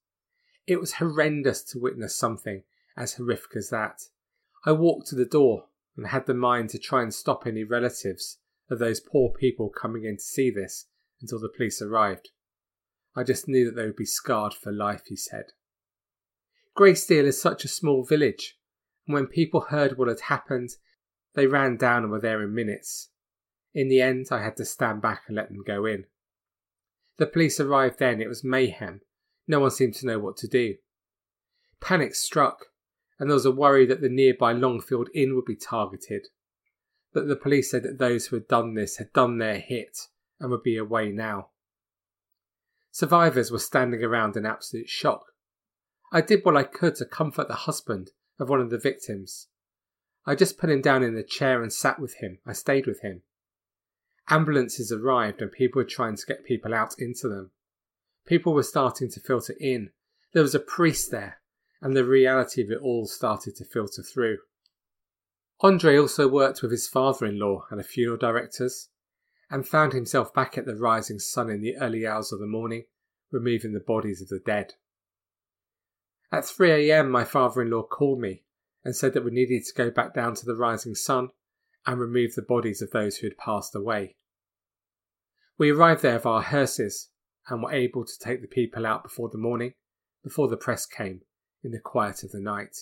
It 0.67 0.81
was 0.81 0.95
horrendous 0.95 1.63
to 1.65 1.79
witness 1.79 2.17
something 2.17 2.65
as 2.97 3.15
horrific 3.15 3.57
as 3.57 3.71
that. 3.71 4.03
I 4.67 4.73
walked 4.73 5.07
to 5.09 5.15
the 5.15 5.25
door 5.25 5.67
and 5.97 6.09
had 6.09 6.27
the 6.27 6.35
mind 6.35 6.71
to 6.71 6.79
try 6.79 7.03
and 7.03 7.15
stop 7.15 7.47
any 7.47 7.65
relatives 7.65 8.39
of 8.69 8.79
those 8.79 9.01
poor 9.01 9.31
people 9.31 9.71
coming 9.71 10.05
in 10.05 10.17
to 10.17 10.23
see 10.23 10.51
this 10.51 10.87
until 11.21 11.41
the 11.41 11.49
police 11.49 11.81
arrived. 11.81 12.31
I 13.17 13.23
just 13.23 13.49
knew 13.49 13.65
that 13.65 13.77
they 13.77 13.87
would 13.87 13.97
be 13.97 14.05
scarred 14.05 14.55
for 14.55 14.73
life, 14.73 15.05
he 15.07 15.17
said. 15.17 15.53
Greysteel 16.77 17.25
is 17.25 17.41
such 17.41 17.65
a 17.65 17.69
small 17.69 18.05
village, 18.05 18.59
and 19.07 19.15
when 19.15 19.27
people 19.27 19.63
heard 19.63 19.97
what 19.97 20.09
had 20.09 20.21
happened, 20.21 20.71
they 21.35 21.47
ran 21.47 21.77
down 21.77 22.03
and 22.03 22.13
were 22.13 22.21
there 22.21 22.43
in 22.43 22.55
minutes. 22.55 23.11
In 23.75 23.89
the 23.89 24.01
end, 24.01 24.27
I 24.31 24.43
had 24.43 24.57
to 24.57 24.65
stand 24.65 25.03
back 25.03 25.23
and 25.27 25.37
let 25.37 25.49
them 25.49 25.63
go 25.67 25.85
in. 25.85 26.05
The 27.19 27.27
police 27.27 27.61
arrived 27.61 27.99
then, 27.99 28.21
it 28.21 28.29
was 28.29 28.45
mayhem. 28.45 29.01
No 29.47 29.61
one 29.61 29.71
seemed 29.71 29.95
to 29.95 30.07
know 30.07 30.19
what 30.19 30.37
to 30.39 30.49
do. 30.49 30.77
Panic 31.81 32.15
struck, 32.15 32.67
and 33.19 33.29
there 33.29 33.35
was 33.35 33.47
a 33.47 33.51
worry 33.51 33.87
that 33.87 34.01
the 34.01 34.09
nearby 34.09 34.53
Longfield 34.53 35.09
Inn 35.15 35.35
would 35.35 35.45
be 35.45 35.57
targeted. 35.57 36.29
But 37.13 37.27
the 37.27 37.37
police 37.37 37.71
said 37.71 37.83
that 37.85 37.99
those 37.99 38.27
who 38.27 38.37
had 38.37 38.49
done 38.49 38.75
this 38.75 38.99
had 38.99 39.13
done 39.13 39.39
their 39.39 39.59
hit 39.59 39.99
and 40.39 40.51
would 40.51 40.63
be 40.63 40.77
away 40.77 41.11
now. 41.11 41.49
Survivors 42.91 43.51
were 43.51 43.59
standing 43.59 44.03
around 44.03 44.37
in 44.37 44.47
absolute 44.47 44.89
shock. 44.89 45.27
I 46.13 46.21
did 46.21 46.45
what 46.45 46.57
I 46.57 46.63
could 46.63 46.95
to 46.97 47.05
comfort 47.05 47.49
the 47.49 47.55
husband 47.55 48.11
of 48.39 48.49
one 48.49 48.61
of 48.61 48.71
the 48.71 48.79
victims. 48.79 49.49
I 50.27 50.35
just 50.35 50.59
put 50.59 50.71
him 50.71 50.81
down 50.81 51.03
in 51.03 51.17
a 51.17 51.23
chair 51.23 51.63
and 51.63 51.73
sat 51.73 51.99
with 51.99 52.17
him. 52.17 52.39
I 52.47 52.53
stayed 52.53 52.87
with 52.87 53.01
him. 53.01 53.23
Ambulances 54.31 54.93
arrived 54.93 55.41
and 55.41 55.51
people 55.51 55.81
were 55.81 55.89
trying 55.89 56.17
to 56.17 56.27
get 56.27 56.45
people 56.45 56.75
out 56.75 56.95
into 56.99 57.29
them. 57.29 57.51
People 58.27 58.53
were 58.53 58.63
starting 58.63 59.11
to 59.11 59.21
filter 59.21 59.55
in. 59.59 59.91
There 60.35 60.43
was 60.43 60.55
a 60.55 60.61
priest 60.61 61.11
there, 61.11 61.41
and 61.81 61.97
the 61.97 62.05
reality 62.05 62.63
of 62.63 62.71
it 62.71 62.79
all 62.83 63.07
started 63.07 63.57
to 63.57 63.65
filter 63.65 64.03
through. 64.03 64.39
Andre 65.61 65.97
also 65.97 66.29
worked 66.29 66.63
with 66.63 66.71
his 66.71 66.87
father 66.87 67.27
in 67.27 67.39
law 67.39 67.65
and 67.71 67.81
a 67.81 67.85
funeral 67.85 68.19
directors, 68.19 68.91
and 69.51 69.67
found 69.67 69.95
himself 69.95 70.35
back 70.35 70.59
at 70.59 70.67
the 70.67 70.77
rising 70.77 71.19
sun 71.19 71.49
in 71.49 71.63
the 71.63 71.77
early 71.77 72.07
hours 72.07 72.33
of 72.33 72.39
the 72.39 72.47
morning, 72.47 72.85
removing 73.31 73.73
the 73.73 73.81
bodies 73.81 74.21
of 74.21 74.29
the 74.29 74.41
dead. 74.45 74.75
At 76.31 76.45
3 76.45 76.93
am, 76.93 77.11
my 77.11 77.25
father 77.25 77.63
in 77.63 77.71
law 77.71 77.83
called 77.83 78.21
me 78.21 78.43
and 78.85 78.95
said 78.95 79.15
that 79.15 79.25
we 79.25 79.31
needed 79.31 79.65
to 79.65 79.75
go 79.75 79.91
back 79.91 80.15
down 80.15 80.35
to 80.35 80.45
the 80.45 80.55
rising 80.55 80.95
sun 80.95 81.31
and 81.89 81.99
remove 81.99 82.35
the 82.35 82.43
bodies 82.43 82.83
of 82.83 82.91
those 82.91 83.17
who 83.17 83.27
had 83.27 83.39
passed 83.39 83.75
away. 83.75 84.15
We 85.57 85.71
arrived 85.71 86.03
there 86.03 86.19
via 86.19 86.43
hearses 86.43 87.09
and 87.49 87.63
were 87.63 87.73
able 87.73 88.05
to 88.05 88.19
take 88.21 88.43
the 88.43 88.47
people 88.47 88.85
out 88.85 89.03
before 89.03 89.31
the 89.31 89.39
morning, 89.39 89.73
before 90.23 90.49
the 90.49 90.59
press 90.59 90.85
came, 90.85 91.23
in 91.65 91.71
the 91.71 91.81
quiet 91.81 92.23
of 92.23 92.31
the 92.31 92.41
night. 92.41 92.77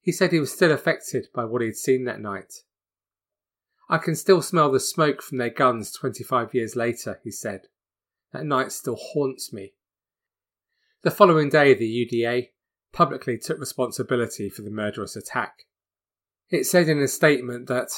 He 0.00 0.10
said 0.10 0.32
he 0.32 0.40
was 0.40 0.50
still 0.50 0.72
affected 0.72 1.26
by 1.34 1.44
what 1.44 1.60
he 1.60 1.68
had 1.68 1.76
seen 1.76 2.06
that 2.06 2.22
night. 2.22 2.50
I 3.90 3.98
can 3.98 4.16
still 4.16 4.40
smell 4.40 4.72
the 4.72 4.80
smoke 4.80 5.20
from 5.20 5.36
their 5.36 5.50
guns 5.50 5.92
25 5.92 6.54
years 6.54 6.76
later, 6.76 7.20
he 7.22 7.30
said. 7.30 7.66
That 8.32 8.46
night 8.46 8.72
still 8.72 8.96
haunts 8.96 9.52
me. 9.52 9.74
The 11.02 11.10
following 11.10 11.50
day, 11.50 11.74
the 11.74 12.06
UDA 12.06 12.52
publicly 12.94 13.36
took 13.36 13.60
responsibility 13.60 14.48
for 14.48 14.62
the 14.62 14.70
murderous 14.70 15.14
attack. 15.14 15.66
It 16.50 16.66
said 16.66 16.88
in 16.88 17.00
a 17.00 17.06
statement 17.06 17.68
that 17.68 17.90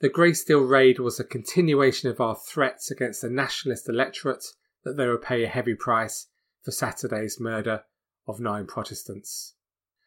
the 0.00 0.10
Greysteel 0.10 0.68
raid 0.68 0.98
was 0.98 1.18
a 1.18 1.24
continuation 1.24 2.10
of 2.10 2.20
our 2.20 2.36
threats 2.36 2.90
against 2.90 3.22
the 3.22 3.30
nationalist 3.30 3.88
electorate 3.88 4.44
that 4.84 4.98
they 4.98 5.08
would 5.08 5.22
pay 5.22 5.42
a 5.42 5.48
heavy 5.48 5.74
price 5.74 6.26
for 6.62 6.70
Saturday's 6.70 7.40
murder 7.40 7.84
of 8.26 8.40
nine 8.40 8.66
Protestants. 8.66 9.54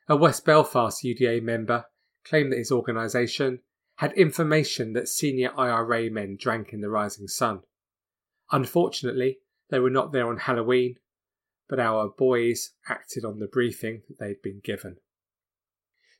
A 0.08 0.16
West 0.16 0.46
Belfast 0.46 1.04
UDA 1.04 1.42
member 1.42 1.86
claimed 2.24 2.52
that 2.52 2.60
his 2.60 2.72
organisation 2.72 3.62
had 3.96 4.14
information 4.14 4.94
that 4.94 5.10
senior 5.10 5.52
IRA 5.58 6.12
men 6.12 6.38
drank 6.40 6.74
in 6.74 6.82
the 6.82 6.90
rising 6.90 7.28
sun. 7.28 7.62
Unfortunately, 8.52 9.40
they 9.70 9.80
were 9.80 9.90
not 9.90 10.12
there 10.12 10.30
on 10.30 10.38
Halloween, 10.38 10.98
but 11.68 11.80
our 11.80 12.08
boys 12.08 12.74
acted 12.88 13.26
on 13.26 13.40
the 13.40 13.48
briefing 13.48 14.04
that 14.08 14.20
they'd 14.20 14.42
been 14.44 14.62
given. 14.64 14.98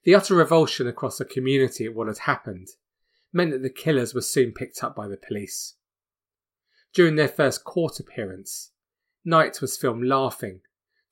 The 0.04 0.16
utter 0.16 0.36
revulsion 0.36 0.88
across 0.88 1.18
the 1.18 1.26
community 1.26 1.86
at 1.86 1.94
what 1.94 2.08
had 2.08 2.20
happened 2.20 2.70
meant 3.34 3.52
that 3.52 3.62
the 3.62 3.70
killers 3.70 4.14
were 4.14 4.22
soon 4.22 4.52
picked 4.52 4.84
up 4.84 4.96
by 4.96 5.08
the 5.08 5.18
police. 5.18 5.76
During 6.94 7.16
their 7.16 7.28
first 7.28 7.64
court 7.64 8.00
appearance, 8.00 8.72
Knight 9.26 9.60
was 9.62 9.78
filmed 9.78 10.06
laughing, 10.06 10.62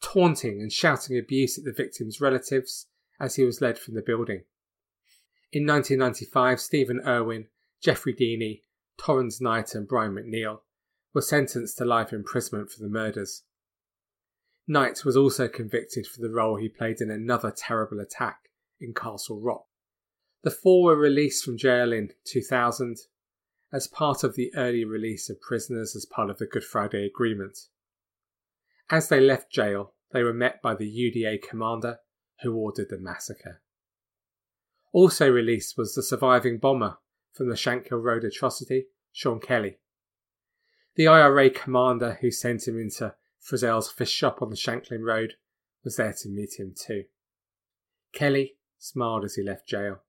taunting, 0.02 0.62
and 0.62 0.72
shouting 0.72 1.18
abuse 1.18 1.58
at 1.58 1.66
the 1.66 1.74
victim's 1.74 2.22
relatives 2.22 2.88
as 3.20 3.36
he 3.36 3.44
was 3.44 3.62
led 3.62 3.78
from 3.78 3.94
the 3.96 4.02
building. 4.02 4.44
In 5.52 5.66
1995, 5.66 6.60
Stephen 6.60 7.02
Irwin, 7.06 7.48
Jeffrey 7.82 8.14
Deeney, 8.14 8.62
Torrens 8.98 9.42
Knight, 9.42 9.76
and 9.76 9.88
Brian 9.88 10.14
McNeil 10.14 10.62
were 11.14 11.22
sentenced 11.22 11.78
to 11.78 11.86
life 11.86 12.12
imprisonment 12.14 12.72
for 12.72 12.82
the 12.82 12.90
murders. 12.90 13.44
Knight 14.68 15.06
was 15.06 15.16
also 15.16 15.48
convicted 15.48 16.08
for 16.08 16.22
the 16.22 16.30
role 16.30 16.56
he 16.56 16.70
played 16.70 17.02
in 17.02 17.12
another 17.12 17.52
terrible 17.52 18.00
attack 18.00 18.50
in 18.80 18.94
Castlerock. 18.94 19.64
The 20.44 20.52
four 20.52 20.84
were 20.84 20.96
released 20.96 21.44
from 21.44 21.58
jail 21.58 21.92
in 21.92 22.12
2000 22.26 22.98
as 23.74 23.88
part 23.88 24.24
of 24.24 24.36
the 24.36 24.54
early 24.56 24.86
release 24.86 25.30
of 25.30 25.42
prisoners 25.42 25.96
as 25.96 26.06
part 26.06 26.30
of 26.30 26.38
the 26.38 26.46
Good 26.46 26.64
Friday 26.64 27.06
Agreement. 27.06 27.58
As 28.90 29.10
they 29.10 29.20
left 29.20 29.52
jail, 29.52 29.94
they 30.12 30.24
were 30.24 30.34
met 30.34 30.62
by 30.62 30.76
the 30.76 30.86
UDA 30.86 31.42
commander 31.42 31.98
who 32.42 32.54
ordered 32.54 32.90
the 32.90 33.00
massacre. 33.00 33.62
Also 34.94 35.30
released 35.30 35.78
was 35.78 35.96
the 35.96 36.04
surviving 36.04 36.58
bomber 36.58 36.98
from 37.34 37.50
the 37.50 37.56
Shankill 37.56 38.02
Road 38.02 38.24
atrocity, 38.24 38.86
Sean 39.12 39.40
Kelly. 39.40 39.80
The 40.96 41.08
IRA 41.08 41.50
commander 41.50 42.18
who 42.22 42.32
sent 42.32 42.68
him 42.68 42.80
into 42.80 43.16
Frizzell's 43.42 43.92
fish 43.92 44.12
shop 44.12 44.42
on 44.42 44.50
the 44.50 44.56
Shankill 44.56 45.02
Road 45.02 45.34
was 45.84 45.98
there 45.98 46.14
to 46.22 46.30
meet 46.30 46.60
him 46.60 46.74
too. 46.78 47.04
Kelly 48.14 48.56
smiled 48.78 49.24
as 49.24 49.36
he 49.36 49.44
left 49.44 49.68
jail. 49.68 50.02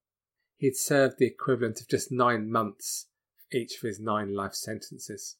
He 0.56 0.66
had 0.66 0.76
served 0.76 1.18
the 1.18 1.26
equivalent 1.26 1.80
of 1.80 1.88
just 1.88 2.10
nine 2.10 2.50
months 2.50 3.06
each 3.52 3.76
of 3.76 3.82
his 3.82 4.00
nine 4.00 4.34
life 4.34 4.54
sentences. 4.54 5.36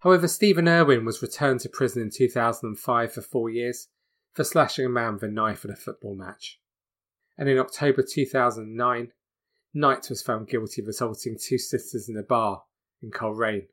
However, 0.00 0.28
Stephen 0.28 0.68
Irwin 0.68 1.04
was 1.04 1.22
returned 1.22 1.60
to 1.60 1.68
prison 1.68 2.02
in 2.02 2.10
2005 2.10 3.12
for 3.12 3.20
four 3.20 3.50
years 3.50 3.88
for 4.32 4.44
slashing 4.44 4.86
a 4.86 4.88
man 4.88 5.14
with 5.14 5.22
a 5.24 5.28
knife 5.28 5.64
at 5.64 5.70
a 5.70 5.76
football 5.76 6.14
match. 6.14 6.60
And 7.36 7.48
in 7.48 7.58
October 7.58 8.02
2009, 8.02 9.12
Knight 9.74 10.08
was 10.08 10.22
found 10.22 10.48
guilty 10.48 10.82
of 10.82 10.88
assaulting 10.88 11.36
two 11.38 11.58
sisters 11.58 12.08
in 12.08 12.16
a 12.16 12.22
bar 12.22 12.64
in 13.02 13.10
Coleraine. 13.10 13.68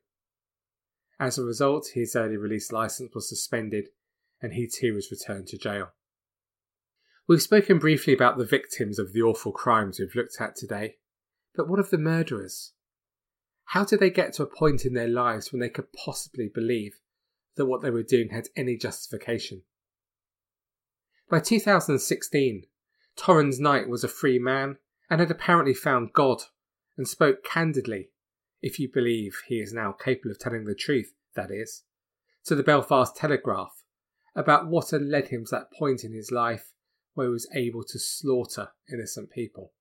As 1.20 1.38
a 1.38 1.44
result, 1.44 1.92
his 1.94 2.16
early 2.16 2.38
release 2.38 2.72
license 2.72 3.14
was 3.16 3.30
suspended 3.30 3.90
and 4.42 4.54
he 4.54 4.68
too 4.68 4.94
was 4.94 5.10
returned 5.10 5.48
to 5.48 5.58
jail. 5.58 5.94
We've 7.28 7.42
spoken 7.42 7.80
briefly 7.80 8.14
about 8.14 8.38
the 8.38 8.46
victims 8.46 9.00
of 9.00 9.12
the 9.12 9.24
awful 9.24 9.52
crimes 9.52 10.00
we've 10.00 10.14
looked 10.14 10.40
at 10.40 10.56
today, 10.56 10.98
but 11.56 11.68
what 11.68 11.80
of 11.80 11.90
the 11.90 11.98
murderers? 11.98 12.74
How 13.70 13.84
did 13.84 14.00
they 14.00 14.12
get 14.12 14.34
to 14.34 14.44
a 14.44 14.48
point 14.48 14.86
in 14.86 14.94
their 14.94 15.08
lives 15.08 15.52
when 15.52 15.60
they 15.60 15.70
could 15.70 15.92
possibly 15.92 16.52
believe 16.54 17.00
that 17.56 17.66
what 17.66 17.82
they 17.82 17.90
were 17.90 18.04
doing 18.04 18.30
had 18.30 18.50
any 18.56 18.78
justification? 18.78 19.64
By 21.28 21.40
2016, 21.40 22.68
Torrens 23.16 23.60
Knight 23.60 23.90
was 23.90 24.04
a 24.04 24.08
free 24.08 24.38
man 24.38 24.78
and 25.10 25.20
had 25.20 25.32
apparently 25.32 25.74
found 25.74 26.14
God 26.14 26.44
and 26.96 27.08
spoke 27.08 27.44
candidly, 27.44 28.10
if 28.62 28.78
you 28.78 28.88
believe 28.88 29.42
he 29.48 29.56
is 29.56 29.74
now 29.74 29.94
capable 29.94 30.30
of 30.30 30.38
telling 30.38 30.66
the 30.66 30.76
truth, 30.76 31.16
that 31.36 31.50
is, 31.50 31.86
to 32.44 32.54
the 32.54 32.62
Belfast 32.62 33.16
Telegraph 33.16 33.82
about 34.36 34.68
what 34.68 34.92
had 34.92 35.02
led 35.02 35.30
him 35.30 35.46
to 35.46 35.52
that 35.52 35.74
point 35.74 36.04
in 36.04 36.14
his 36.14 36.32
life 36.32 36.72
where 37.16 37.28
he 37.28 37.34
was 37.34 37.48
able 37.56 37.84
to 37.84 37.98
slaughter 37.98 38.70
innocent 38.92 39.32
people. 39.32 39.74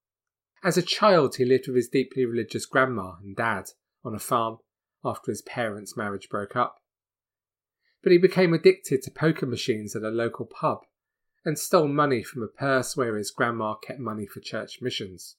As 0.64 0.79
a 0.79 0.83
child, 0.83 1.37
he 1.37 1.44
lived 1.44 1.66
with 1.66 1.77
his 1.77 1.88
deeply 1.88 2.25
religious 2.25 2.64
grandma 2.64 3.16
and 3.23 3.37
dad 3.37 3.66
on 4.03 4.14
a 4.14 4.18
farm 4.18 4.59
after 5.05 5.31
his 5.31 5.42
parents' 5.42 5.97
marriage 5.97 6.31
broke 6.31 6.57
up. 6.57 6.81
But 8.03 8.12
he 8.12 8.18
became 8.18 8.55
addicted 8.55 9.03
to 9.03 9.11
poker 9.11 9.44
machines 9.47 9.94
at 9.94 10.03
a 10.03 10.09
local 10.09 10.47
pub 10.47 10.79
and 11.44 11.59
stole 11.59 11.88
money 11.88 12.23
from 12.23 12.42
a 12.42 12.49
purse 12.49 12.97
where 12.97 13.16
his 13.16 13.31
grandma 13.31 13.75
kept 13.75 14.01
money 14.01 14.27
for 14.27 14.40
church 14.40 14.79
missions. 14.81 15.37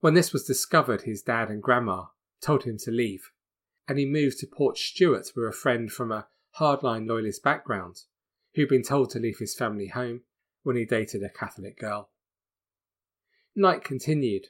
When 0.00 0.14
this 0.14 0.32
was 0.32 0.44
discovered, 0.44 1.02
his 1.02 1.22
dad 1.22 1.48
and 1.48 1.62
grandma 1.62 2.06
told 2.42 2.64
him 2.64 2.76
to 2.78 2.90
leave, 2.90 3.30
and 3.88 3.98
he 3.98 4.04
moved 4.04 4.38
to 4.40 4.46
Portstewart 4.46 5.34
with 5.34 5.46
a 5.46 5.52
friend 5.52 5.90
from 5.90 6.12
a 6.12 6.26
hardline 6.58 7.08
loyalist 7.08 7.42
background 7.42 8.02
who'd 8.54 8.68
been 8.68 8.82
told 8.82 9.10
to 9.10 9.18
leave 9.18 9.38
his 9.38 9.54
family 9.54 9.86
home 9.86 10.22
when 10.62 10.76
he 10.76 10.84
dated 10.84 11.22
a 11.22 11.28
Catholic 11.28 11.78
girl. 11.78 12.10
Knight 13.54 13.84
continued. 13.84 14.46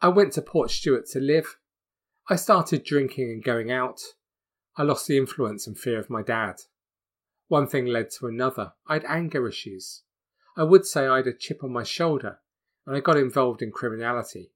I 0.00 0.08
went 0.08 0.32
to 0.34 0.42
Portstewart 0.42 1.10
to 1.12 1.20
live. 1.20 1.56
I 2.28 2.36
started 2.36 2.84
drinking 2.84 3.30
and 3.30 3.42
going 3.42 3.70
out. 3.72 4.00
I 4.76 4.82
lost 4.82 5.06
the 5.06 5.16
influence 5.16 5.66
and 5.66 5.78
fear 5.78 5.98
of 5.98 6.10
my 6.10 6.22
dad. 6.22 6.56
One 7.48 7.66
thing 7.66 7.86
led 7.86 8.10
to 8.18 8.26
another. 8.26 8.74
I 8.86 8.94
had 8.94 9.04
anger 9.06 9.48
issues. 9.48 10.02
I 10.56 10.64
would 10.64 10.86
say 10.86 11.06
I 11.06 11.18
had 11.18 11.26
a 11.26 11.32
chip 11.32 11.64
on 11.64 11.72
my 11.72 11.82
shoulder, 11.82 12.38
and 12.86 12.96
I 12.96 13.00
got 13.00 13.16
involved 13.16 13.62
in 13.62 13.70
criminality. 13.70 14.52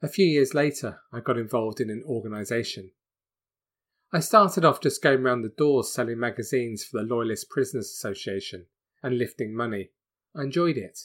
A 0.00 0.08
few 0.08 0.26
years 0.26 0.54
later, 0.54 1.00
I 1.12 1.20
got 1.20 1.38
involved 1.38 1.80
in 1.80 1.90
an 1.90 2.02
organisation. 2.06 2.92
I 4.12 4.20
started 4.20 4.64
off 4.64 4.80
just 4.80 5.02
going 5.02 5.22
round 5.22 5.44
the 5.44 5.50
doors 5.50 5.92
selling 5.92 6.18
magazines 6.18 6.84
for 6.84 6.98
the 6.98 7.14
Loyalist 7.14 7.50
Prisoners 7.50 7.86
Association 7.86 8.66
and 9.02 9.18
lifting 9.18 9.54
money. 9.54 9.90
I 10.36 10.42
enjoyed 10.42 10.76
it. 10.76 10.98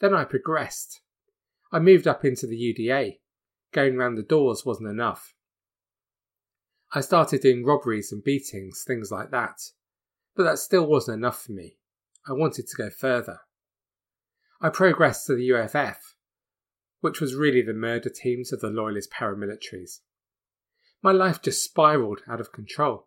Then 0.00 0.14
I 0.14 0.24
progressed. 0.24 1.00
I 1.72 1.78
moved 1.78 2.06
up 2.06 2.24
into 2.24 2.46
the 2.46 2.56
UDA. 2.56 3.18
Going 3.72 3.96
round 3.96 4.18
the 4.18 4.22
doors 4.22 4.64
wasn't 4.64 4.88
enough. 4.88 5.34
I 6.92 7.00
started 7.00 7.40
doing 7.40 7.64
robberies 7.64 8.10
and 8.10 8.24
beatings, 8.24 8.82
things 8.84 9.10
like 9.12 9.30
that. 9.30 9.60
But 10.34 10.44
that 10.44 10.58
still 10.58 10.86
wasn't 10.86 11.18
enough 11.18 11.42
for 11.42 11.52
me. 11.52 11.76
I 12.28 12.32
wanted 12.32 12.66
to 12.66 12.76
go 12.76 12.90
further. 12.90 13.40
I 14.60 14.68
progressed 14.68 15.26
to 15.26 15.36
the 15.36 15.52
UFF, 15.52 16.14
which 17.00 17.20
was 17.20 17.34
really 17.34 17.62
the 17.62 17.72
murder 17.72 18.10
teams 18.10 18.52
of 18.52 18.60
the 18.60 18.68
Loyalist 18.68 19.10
paramilitaries. 19.12 20.00
My 21.02 21.12
life 21.12 21.40
just 21.40 21.64
spiralled 21.64 22.20
out 22.28 22.40
of 22.40 22.52
control. 22.52 23.06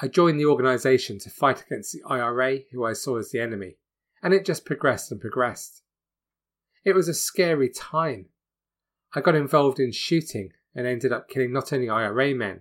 I 0.00 0.08
joined 0.08 0.38
the 0.38 0.46
organisation 0.46 1.18
to 1.20 1.30
fight 1.30 1.62
against 1.62 1.92
the 1.92 2.02
IRA, 2.08 2.60
who 2.70 2.84
I 2.84 2.92
saw 2.92 3.16
as 3.18 3.30
the 3.30 3.40
enemy, 3.40 3.78
and 4.22 4.32
it 4.32 4.44
just 4.44 4.64
progressed 4.64 5.10
and 5.10 5.20
progressed. 5.20 5.82
It 6.84 6.94
was 6.94 7.08
a 7.08 7.14
scary 7.14 7.68
time. 7.68 8.26
I 9.14 9.20
got 9.20 9.34
involved 9.34 9.80
in 9.80 9.90
shooting 9.90 10.52
and 10.74 10.86
ended 10.86 11.12
up 11.12 11.28
killing 11.28 11.52
not 11.52 11.72
only 11.72 11.88
IRA 11.88 12.34
men, 12.34 12.60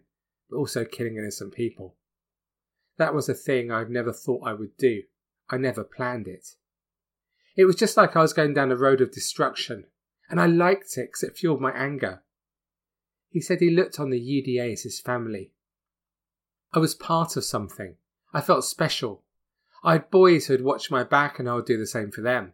but 0.50 0.58
also 0.58 0.84
killing 0.84 1.18
innocent 1.18 1.54
people. 1.54 1.96
That 2.98 3.14
was 3.14 3.30
a 3.30 3.36
thing 3.36 3.72
I've 3.72 3.92
never 3.92 4.12
thought 4.12 4.48
I 4.48 4.54
would 4.54 4.76
do. 4.78 5.04
I 5.50 5.58
never 5.58 5.84
planned 5.84 6.28
it. 6.28 6.56
It 7.56 7.66
was 7.66 7.76
just 7.76 7.98
like 7.98 8.16
I 8.16 8.22
was 8.22 8.34
going 8.34 8.54
down 8.54 8.72
a 8.72 8.76
road 8.76 9.02
of 9.02 9.12
destruction, 9.12 9.86
and 10.30 10.42
I 10.42 10.48
liked 10.48 10.98
it 10.98 11.10
because 11.10 11.24
it 11.24 11.38
fueled 11.38 11.62
my 11.62 11.72
anger. 11.72 12.24
He 13.30 13.42
said 13.42 13.60
he 13.60 13.70
looked 13.70 14.00
on 14.00 14.10
the 14.10 14.20
UDA 14.20 14.74
as 14.74 14.84
his 14.84 15.00
family. 15.00 15.52
I 16.74 16.80
was 16.80 16.96
part 16.96 17.38
of 17.38 17.46
something. 17.46 17.96
I 18.34 18.42
felt 18.42 18.66
special. 18.66 19.24
I 19.84 19.94
had 19.94 20.12
boys 20.12 20.48
who 20.48 20.54
had 20.54 20.64
watched 20.64 20.92
my 20.92 21.04
back, 21.04 21.40
and 21.40 21.50
I 21.50 21.56
would 21.56 21.66
do 21.66 21.78
the 21.78 21.88
same 21.88 22.12
for 22.12 22.22
them. 22.22 22.54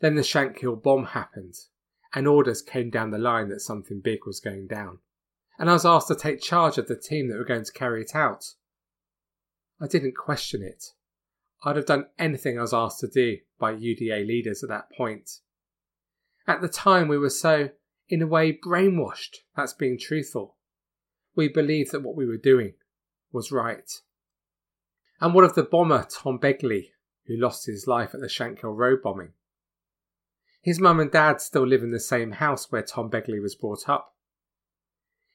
Then 0.00 0.14
the 0.14 0.22
Shankill 0.22 0.82
bomb 0.82 1.06
happened, 1.06 1.54
and 2.14 2.28
orders 2.28 2.62
came 2.62 2.90
down 2.90 3.10
the 3.10 3.18
line 3.18 3.48
that 3.48 3.60
something 3.60 4.00
big 4.00 4.20
was 4.24 4.38
going 4.38 4.68
down, 4.68 4.98
and 5.58 5.68
I 5.68 5.72
was 5.72 5.84
asked 5.84 6.08
to 6.08 6.14
take 6.14 6.40
charge 6.40 6.78
of 6.78 6.86
the 6.86 6.96
team 6.96 7.28
that 7.28 7.36
were 7.36 7.44
going 7.44 7.64
to 7.64 7.72
carry 7.72 8.02
it 8.02 8.14
out. 8.14 8.54
I 9.80 9.88
didn't 9.88 10.16
question 10.16 10.62
it. 10.62 10.92
I'd 11.64 11.76
have 11.76 11.86
done 11.86 12.06
anything 12.18 12.56
I 12.56 12.62
was 12.62 12.74
asked 12.74 13.00
to 13.00 13.08
do 13.08 13.38
by 13.58 13.74
UDA 13.74 14.26
leaders 14.26 14.62
at 14.62 14.68
that 14.68 14.92
point. 14.96 15.40
At 16.46 16.60
the 16.60 16.68
time, 16.68 17.08
we 17.08 17.18
were 17.18 17.30
so, 17.30 17.70
in 18.08 18.22
a 18.22 18.26
way, 18.26 18.52
brainwashed. 18.52 19.38
That's 19.56 19.72
being 19.72 19.98
truthful. 19.98 20.56
We 21.34 21.48
believed 21.48 21.90
that 21.92 22.02
what 22.02 22.16
we 22.16 22.26
were 22.26 22.36
doing 22.36 22.74
was 23.32 23.52
right. 23.52 23.90
And 25.20 25.34
what 25.34 25.44
of 25.44 25.54
the 25.54 25.62
bomber 25.62 26.06
Tom 26.08 26.38
Begley, 26.38 26.90
who 27.26 27.36
lost 27.36 27.66
his 27.66 27.86
life 27.86 28.14
at 28.14 28.20
the 28.20 28.26
Shankill 28.28 28.76
Road 28.76 29.02
bombing? 29.02 29.32
His 30.62 30.80
mum 30.80 31.00
and 31.00 31.10
dad 31.10 31.40
still 31.40 31.66
live 31.66 31.82
in 31.82 31.90
the 31.90 32.00
same 32.00 32.32
house 32.32 32.70
where 32.70 32.82
Tom 32.82 33.10
Begley 33.10 33.40
was 33.40 33.54
brought 33.54 33.88
up. 33.88 34.14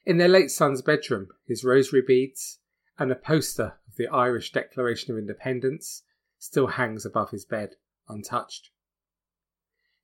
In 0.06 0.17
their 0.17 0.27
late 0.27 0.51
son's 0.51 0.82
bedroom, 0.82 1.29
his 1.47 1.63
rosary 1.63 2.03
beads 2.06 2.60
and 2.99 3.12
a 3.12 3.15
poster 3.15 3.79
of 3.88 3.95
the 3.95 4.08
Irish 4.08 4.51
Declaration 4.51 5.12
of 5.12 5.17
Independence 5.17 6.03
still 6.38 6.67
hangs 6.67 7.06
above 7.06 7.32
his 7.32 7.45
bed, 7.45 7.75
untouched. 8.10 8.69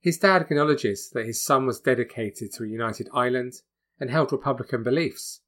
His 0.00 0.18
dad 0.18 0.42
acknowledges 0.42 1.10
that 1.10 1.26
his 1.26 1.44
son 1.44 1.66
was 1.66 1.80
dedicated 1.80 2.52
to 2.52 2.64
a 2.64 2.68
united 2.68 3.08
Ireland 3.12 3.54
and 3.98 4.10
held 4.10 4.32
Republican 4.32 4.82
beliefs, 4.82 5.42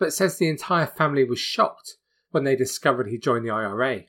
but 0.00 0.14
says 0.14 0.38
the 0.38 0.48
entire 0.48 0.86
family 0.86 1.22
was 1.22 1.38
shocked 1.38 1.96
when 2.30 2.42
they 2.42 2.56
discovered 2.56 3.06
he 3.06 3.18
joined 3.18 3.44
the 3.44 3.50
IRA. 3.50 4.04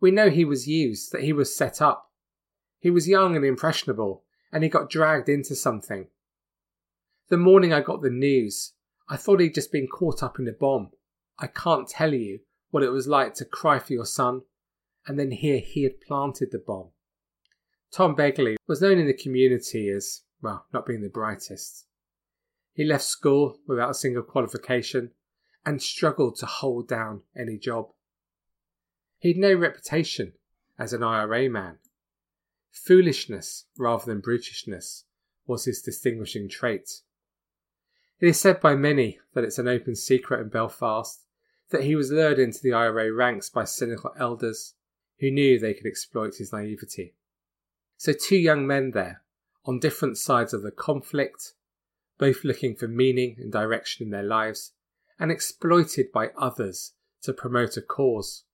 We 0.00 0.10
know 0.10 0.28
he 0.28 0.44
was 0.44 0.68
used, 0.68 1.12
that 1.12 1.22
he 1.22 1.32
was 1.32 1.56
set 1.56 1.80
up. 1.80 2.10
He 2.78 2.90
was 2.90 3.08
young 3.08 3.34
and 3.34 3.44
impressionable, 3.44 4.22
and 4.52 4.62
he 4.62 4.68
got 4.68 4.90
dragged 4.90 5.28
into 5.28 5.54
something. 5.54 6.08
The 7.30 7.38
morning 7.38 7.72
I 7.72 7.80
got 7.80 8.02
the 8.02 8.10
news, 8.10 8.74
I 9.08 9.16
thought 9.16 9.40
he'd 9.40 9.54
just 9.54 9.72
been 9.72 9.88
caught 9.88 10.22
up 10.22 10.38
in 10.38 10.46
a 10.46 10.52
bomb. 10.52 10.90
I 11.38 11.46
can't 11.46 11.88
tell 11.88 12.12
you 12.12 12.40
what 12.70 12.82
it 12.82 12.90
was 12.90 13.08
like 13.08 13.34
to 13.34 13.44
cry 13.44 13.78
for 13.78 13.94
your 13.94 14.06
son 14.06 14.42
and 15.06 15.18
then 15.18 15.30
hear 15.30 15.58
he 15.58 15.84
had 15.84 16.00
planted 16.00 16.50
the 16.52 16.58
bomb. 16.58 16.90
Tom 17.90 18.14
Begley 18.14 18.56
was 18.68 18.82
known 18.82 18.98
in 18.98 19.06
the 19.06 19.14
community 19.14 19.88
as, 19.88 20.22
well, 20.42 20.66
not 20.72 20.86
being 20.86 21.00
the 21.00 21.08
brightest. 21.08 21.86
He 22.80 22.86
left 22.86 23.04
school 23.04 23.60
without 23.66 23.90
a 23.90 23.94
single 23.94 24.22
qualification 24.22 25.10
and 25.66 25.82
struggled 25.82 26.36
to 26.36 26.46
hold 26.46 26.88
down 26.88 27.24
any 27.36 27.58
job. 27.58 27.90
He'd 29.18 29.36
no 29.36 29.52
reputation 29.52 30.32
as 30.78 30.94
an 30.94 31.02
IRA 31.02 31.50
man. 31.50 31.76
Foolishness 32.70 33.66
rather 33.76 34.06
than 34.06 34.22
brutishness 34.22 35.04
was 35.46 35.66
his 35.66 35.82
distinguishing 35.82 36.48
trait. 36.48 37.02
It 38.18 38.28
is 38.28 38.40
said 38.40 38.62
by 38.62 38.76
many 38.76 39.20
that 39.34 39.44
it's 39.44 39.58
an 39.58 39.68
open 39.68 39.94
secret 39.94 40.40
in 40.40 40.48
Belfast 40.48 41.26
that 41.68 41.84
he 41.84 41.94
was 41.94 42.10
lured 42.10 42.38
into 42.38 42.62
the 42.62 42.72
IRA 42.72 43.12
ranks 43.12 43.50
by 43.50 43.64
cynical 43.64 44.14
elders 44.18 44.72
who 45.18 45.30
knew 45.30 45.58
they 45.58 45.74
could 45.74 45.84
exploit 45.84 46.36
his 46.36 46.50
naivety. 46.50 47.14
So, 47.98 48.14
two 48.14 48.38
young 48.38 48.66
men 48.66 48.92
there, 48.92 49.22
on 49.66 49.80
different 49.80 50.16
sides 50.16 50.54
of 50.54 50.62
the 50.62 50.70
conflict, 50.70 51.52
both 52.20 52.44
looking 52.44 52.76
for 52.76 52.86
meaning 52.86 53.34
and 53.38 53.50
direction 53.50 54.06
in 54.06 54.10
their 54.10 54.22
lives, 54.22 54.72
and 55.18 55.32
exploited 55.32 56.12
by 56.12 56.28
others 56.38 56.92
to 57.22 57.32
promote 57.32 57.78
a 57.78 57.82
cause. 57.82 58.44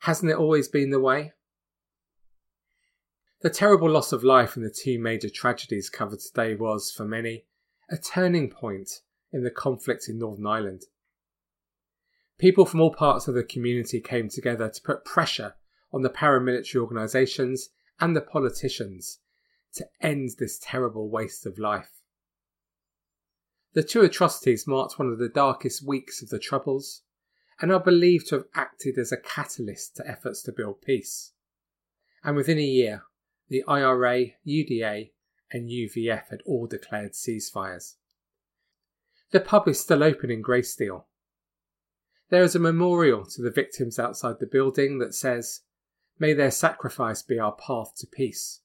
Hasn't 0.00 0.30
it 0.30 0.36
always 0.36 0.66
been 0.66 0.90
the 0.90 1.00
way? 1.00 1.32
The 3.40 3.50
terrible 3.50 3.88
loss 3.88 4.12
of 4.12 4.24
life 4.24 4.56
in 4.56 4.64
the 4.64 4.70
two 4.70 4.98
major 4.98 5.30
tragedies 5.30 5.88
covered 5.88 6.20
today 6.20 6.56
was, 6.56 6.90
for 6.90 7.04
many, 7.04 7.44
a 7.88 7.96
turning 7.96 8.50
point 8.50 9.00
in 9.32 9.44
the 9.44 9.50
conflict 9.50 10.08
in 10.08 10.18
Northern 10.18 10.46
Ireland. 10.46 10.82
People 12.38 12.66
from 12.66 12.80
all 12.80 12.92
parts 12.92 13.28
of 13.28 13.34
the 13.34 13.44
community 13.44 14.00
came 14.00 14.28
together 14.28 14.68
to 14.68 14.82
put 14.82 15.04
pressure 15.04 15.54
on 15.92 16.02
the 16.02 16.10
paramilitary 16.10 16.80
organisations 16.80 17.70
and 18.00 18.16
the 18.16 18.20
politicians 18.20 19.20
to 19.74 19.86
end 20.00 20.30
this 20.38 20.58
terrible 20.60 21.08
waste 21.08 21.46
of 21.46 21.58
life. 21.58 22.01
The 23.74 23.82
two 23.82 24.02
atrocities 24.02 24.66
marked 24.66 24.98
one 24.98 25.08
of 25.08 25.18
the 25.18 25.28
darkest 25.28 25.86
weeks 25.86 26.22
of 26.22 26.28
the 26.28 26.38
Troubles 26.38 27.02
and 27.60 27.72
are 27.72 27.80
believed 27.80 28.28
to 28.28 28.36
have 28.36 28.44
acted 28.54 28.98
as 28.98 29.12
a 29.12 29.16
catalyst 29.16 29.96
to 29.96 30.06
efforts 30.06 30.42
to 30.42 30.52
build 30.52 30.82
peace. 30.82 31.32
And 32.22 32.36
within 32.36 32.58
a 32.58 32.62
year, 32.62 33.04
the 33.48 33.64
IRA, 33.66 34.32
UDA, 34.46 35.12
and 35.50 35.70
UVF 35.70 36.28
had 36.28 36.42
all 36.44 36.66
declared 36.66 37.12
ceasefires. 37.12 37.94
The 39.30 39.40
pub 39.40 39.68
is 39.68 39.80
still 39.80 40.02
open 40.02 40.30
in 40.30 40.42
Greysteel. 40.42 41.04
There 42.28 42.42
is 42.42 42.54
a 42.54 42.58
memorial 42.58 43.24
to 43.26 43.42
the 43.42 43.50
victims 43.50 43.98
outside 43.98 44.38
the 44.38 44.46
building 44.46 44.98
that 44.98 45.14
says, 45.14 45.60
May 46.18 46.34
their 46.34 46.50
sacrifice 46.50 47.22
be 47.22 47.38
our 47.38 47.52
path 47.52 47.94
to 47.98 48.06
peace. 48.06 48.60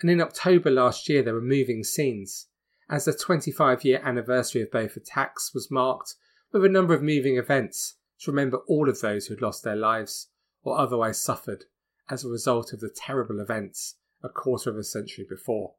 And 0.00 0.10
in 0.10 0.20
October 0.20 0.70
last 0.70 1.08
year, 1.08 1.22
there 1.22 1.34
were 1.34 1.40
moving 1.40 1.84
scenes 1.84 2.48
as 2.88 3.04
the 3.04 3.12
25 3.12 3.84
year 3.84 4.00
anniversary 4.04 4.62
of 4.62 4.70
both 4.70 4.96
attacks 4.96 5.52
was 5.54 5.70
marked 5.70 6.14
with 6.52 6.64
a 6.64 6.68
number 6.68 6.94
of 6.94 7.02
moving 7.02 7.36
events 7.36 7.96
to 8.20 8.30
remember 8.30 8.58
all 8.68 8.88
of 8.88 9.00
those 9.00 9.26
who 9.26 9.34
had 9.34 9.42
lost 9.42 9.64
their 9.64 9.76
lives 9.76 10.28
or 10.62 10.78
otherwise 10.78 11.20
suffered 11.20 11.64
as 12.08 12.24
a 12.24 12.28
result 12.28 12.72
of 12.72 12.80
the 12.80 12.94
terrible 12.94 13.40
events 13.40 13.96
a 14.22 14.28
quarter 14.28 14.70
of 14.70 14.76
a 14.76 14.84
century 14.84 15.26
before. 15.28 15.74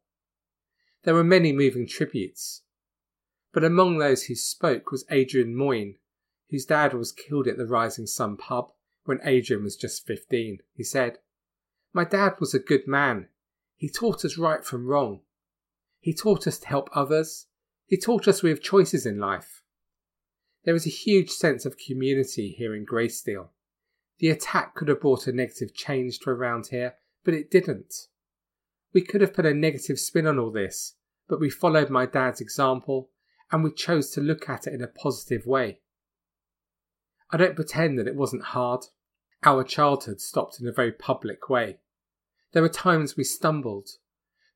There 1.03 1.13
were 1.13 1.23
many 1.23 1.51
moving 1.51 1.87
tributes, 1.87 2.63
but 3.51 3.63
among 3.63 3.97
those 3.97 4.23
who 4.23 4.35
spoke 4.35 4.91
was 4.91 5.05
Adrian 5.09 5.55
Moyne, 5.55 5.95
whose 6.49 6.65
dad 6.65 6.93
was 6.93 7.11
killed 7.11 7.47
at 7.47 7.57
the 7.57 7.65
Rising 7.65 8.05
Sun 8.05 8.37
pub 8.37 8.71
when 9.05 9.19
Adrian 9.23 9.63
was 9.63 9.75
just 9.75 10.05
15. 10.05 10.59
He 10.73 10.83
said, 10.83 11.19
My 11.93 12.03
dad 12.03 12.33
was 12.39 12.53
a 12.53 12.59
good 12.59 12.87
man. 12.87 13.29
He 13.75 13.89
taught 13.89 14.25
us 14.25 14.37
right 14.37 14.63
from 14.63 14.87
wrong. 14.87 15.21
He 16.05 16.13
taught 16.13 16.45
us 16.45 16.59
to 16.59 16.67
help 16.67 16.91
others. 16.93 17.47
He 17.87 17.97
taught 17.97 18.27
us 18.27 18.43
we 18.43 18.51
have 18.51 18.61
choices 18.61 19.07
in 19.07 19.17
life. 19.17 19.63
There 20.63 20.75
is 20.75 20.85
a 20.85 20.91
huge 20.91 21.31
sense 21.31 21.65
of 21.65 21.79
community 21.79 22.51
here 22.55 22.75
in 22.75 22.85
Greysteel. 22.85 23.47
The 24.19 24.29
attack 24.29 24.75
could 24.75 24.87
have 24.87 25.01
brought 25.01 25.25
a 25.25 25.31
negative 25.31 25.73
change 25.73 26.19
to 26.19 26.29
around 26.29 26.67
here, 26.67 26.93
but 27.23 27.33
it 27.33 27.49
didn't. 27.49 27.91
We 28.93 29.01
could 29.01 29.21
have 29.21 29.33
put 29.33 29.47
a 29.47 29.53
negative 29.55 29.97
spin 29.97 30.27
on 30.27 30.37
all 30.37 30.51
this, 30.51 30.93
but 31.27 31.39
we 31.39 31.49
followed 31.49 31.89
my 31.89 32.05
dad's 32.05 32.39
example 32.39 33.09
and 33.51 33.63
we 33.63 33.73
chose 33.73 34.11
to 34.11 34.21
look 34.21 34.47
at 34.47 34.67
it 34.67 34.75
in 34.75 34.83
a 34.83 34.87
positive 34.87 35.47
way. 35.47 35.79
I 37.31 37.37
don't 37.37 37.55
pretend 37.55 37.97
that 37.97 38.07
it 38.07 38.15
wasn't 38.15 38.43
hard. 38.43 38.81
Our 39.43 39.63
childhood 39.63 40.21
stopped 40.21 40.61
in 40.61 40.67
a 40.67 40.71
very 40.71 40.91
public 40.91 41.49
way. 41.49 41.79
There 42.51 42.61
were 42.61 42.69
times 42.69 43.17
we 43.17 43.23
stumbled, 43.23 43.89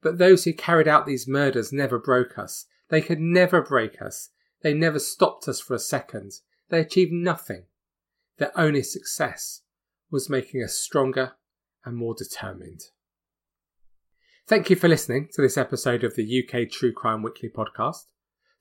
but 0.02 0.18
those 0.18 0.44
who 0.44 0.54
carried 0.54 0.88
out 0.88 1.06
these 1.06 1.28
murders 1.28 1.74
never 1.74 2.00
broke 2.00 2.38
us. 2.38 2.66
They 2.90 3.02
could 3.02 3.20
never 3.20 3.62
break 3.62 4.02
us. 4.02 4.30
They 4.62 4.74
never 4.74 5.00
stopped 5.00 5.48
us 5.48 5.60
for 5.60 5.74
a 5.74 5.80
second. 5.80 6.34
They 6.70 6.80
achieved 6.80 7.12
nothing. 7.12 7.66
Their 8.38 8.58
only 8.58 8.84
success 8.84 9.62
was 10.12 10.30
making 10.30 10.64
us 10.64 10.78
stronger 10.78 11.34
and 11.86 11.96
more 11.96 12.16
determined. 12.16 12.82
Thank 14.48 14.70
you 14.70 14.76
for 14.76 14.88
listening 14.88 15.30
to 15.34 15.42
this 15.42 15.58
episode 15.58 16.04
of 16.04 16.16
the 16.16 16.44
UK 16.44 16.70
True 16.70 16.92
Crime 16.92 17.22
Weekly 17.22 17.50
podcast. 17.50 18.06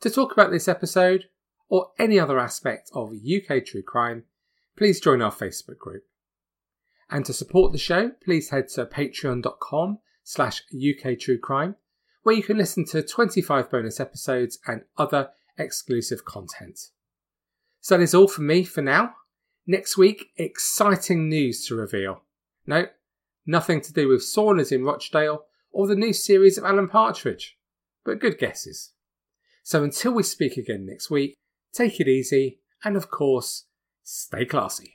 To 0.00 0.10
talk 0.10 0.32
about 0.32 0.50
this 0.50 0.68
episode 0.68 1.24
or 1.68 1.92
any 1.98 2.18
other 2.18 2.38
aspect 2.38 2.90
of 2.94 3.12
UK 3.12 3.64
True 3.64 3.82
Crime, 3.82 4.24
please 4.76 5.00
join 5.00 5.22
our 5.22 5.32
Facebook 5.32 5.78
group. 5.78 6.04
And 7.10 7.24
to 7.24 7.32
support 7.32 7.72
the 7.72 7.78
show, 7.78 8.10
please 8.22 8.50
head 8.50 8.68
to 8.74 8.84
patreon.com 8.84 9.98
slash 10.28 10.62
UK 10.74 11.18
True 11.18 11.38
Crime, 11.38 11.74
where 12.22 12.34
you 12.34 12.42
can 12.42 12.58
listen 12.58 12.84
to 12.84 13.02
25 13.02 13.70
bonus 13.70 13.98
episodes 13.98 14.58
and 14.66 14.82
other 14.98 15.30
exclusive 15.56 16.26
content. 16.26 16.78
So 17.80 17.96
that 17.96 18.02
is 18.02 18.14
all 18.14 18.28
from 18.28 18.46
me 18.46 18.62
for 18.62 18.82
now. 18.82 19.14
Next 19.66 19.96
week, 19.96 20.26
exciting 20.36 21.30
news 21.30 21.66
to 21.66 21.74
reveal. 21.74 22.24
No, 22.66 22.88
nothing 23.46 23.80
to 23.80 23.92
do 23.92 24.08
with 24.08 24.20
saunas 24.20 24.70
in 24.70 24.84
Rochdale 24.84 25.44
or 25.72 25.86
the 25.86 25.96
new 25.96 26.12
series 26.12 26.58
of 26.58 26.64
Alan 26.64 26.88
Partridge, 26.88 27.56
but 28.04 28.20
good 28.20 28.38
guesses. 28.38 28.92
So 29.62 29.82
until 29.82 30.12
we 30.12 30.22
speak 30.24 30.58
again 30.58 30.84
next 30.84 31.10
week, 31.10 31.36
take 31.72 32.00
it 32.00 32.08
easy 32.08 32.60
and 32.84 32.98
of 32.98 33.10
course, 33.10 33.64
stay 34.02 34.44
classy. 34.44 34.94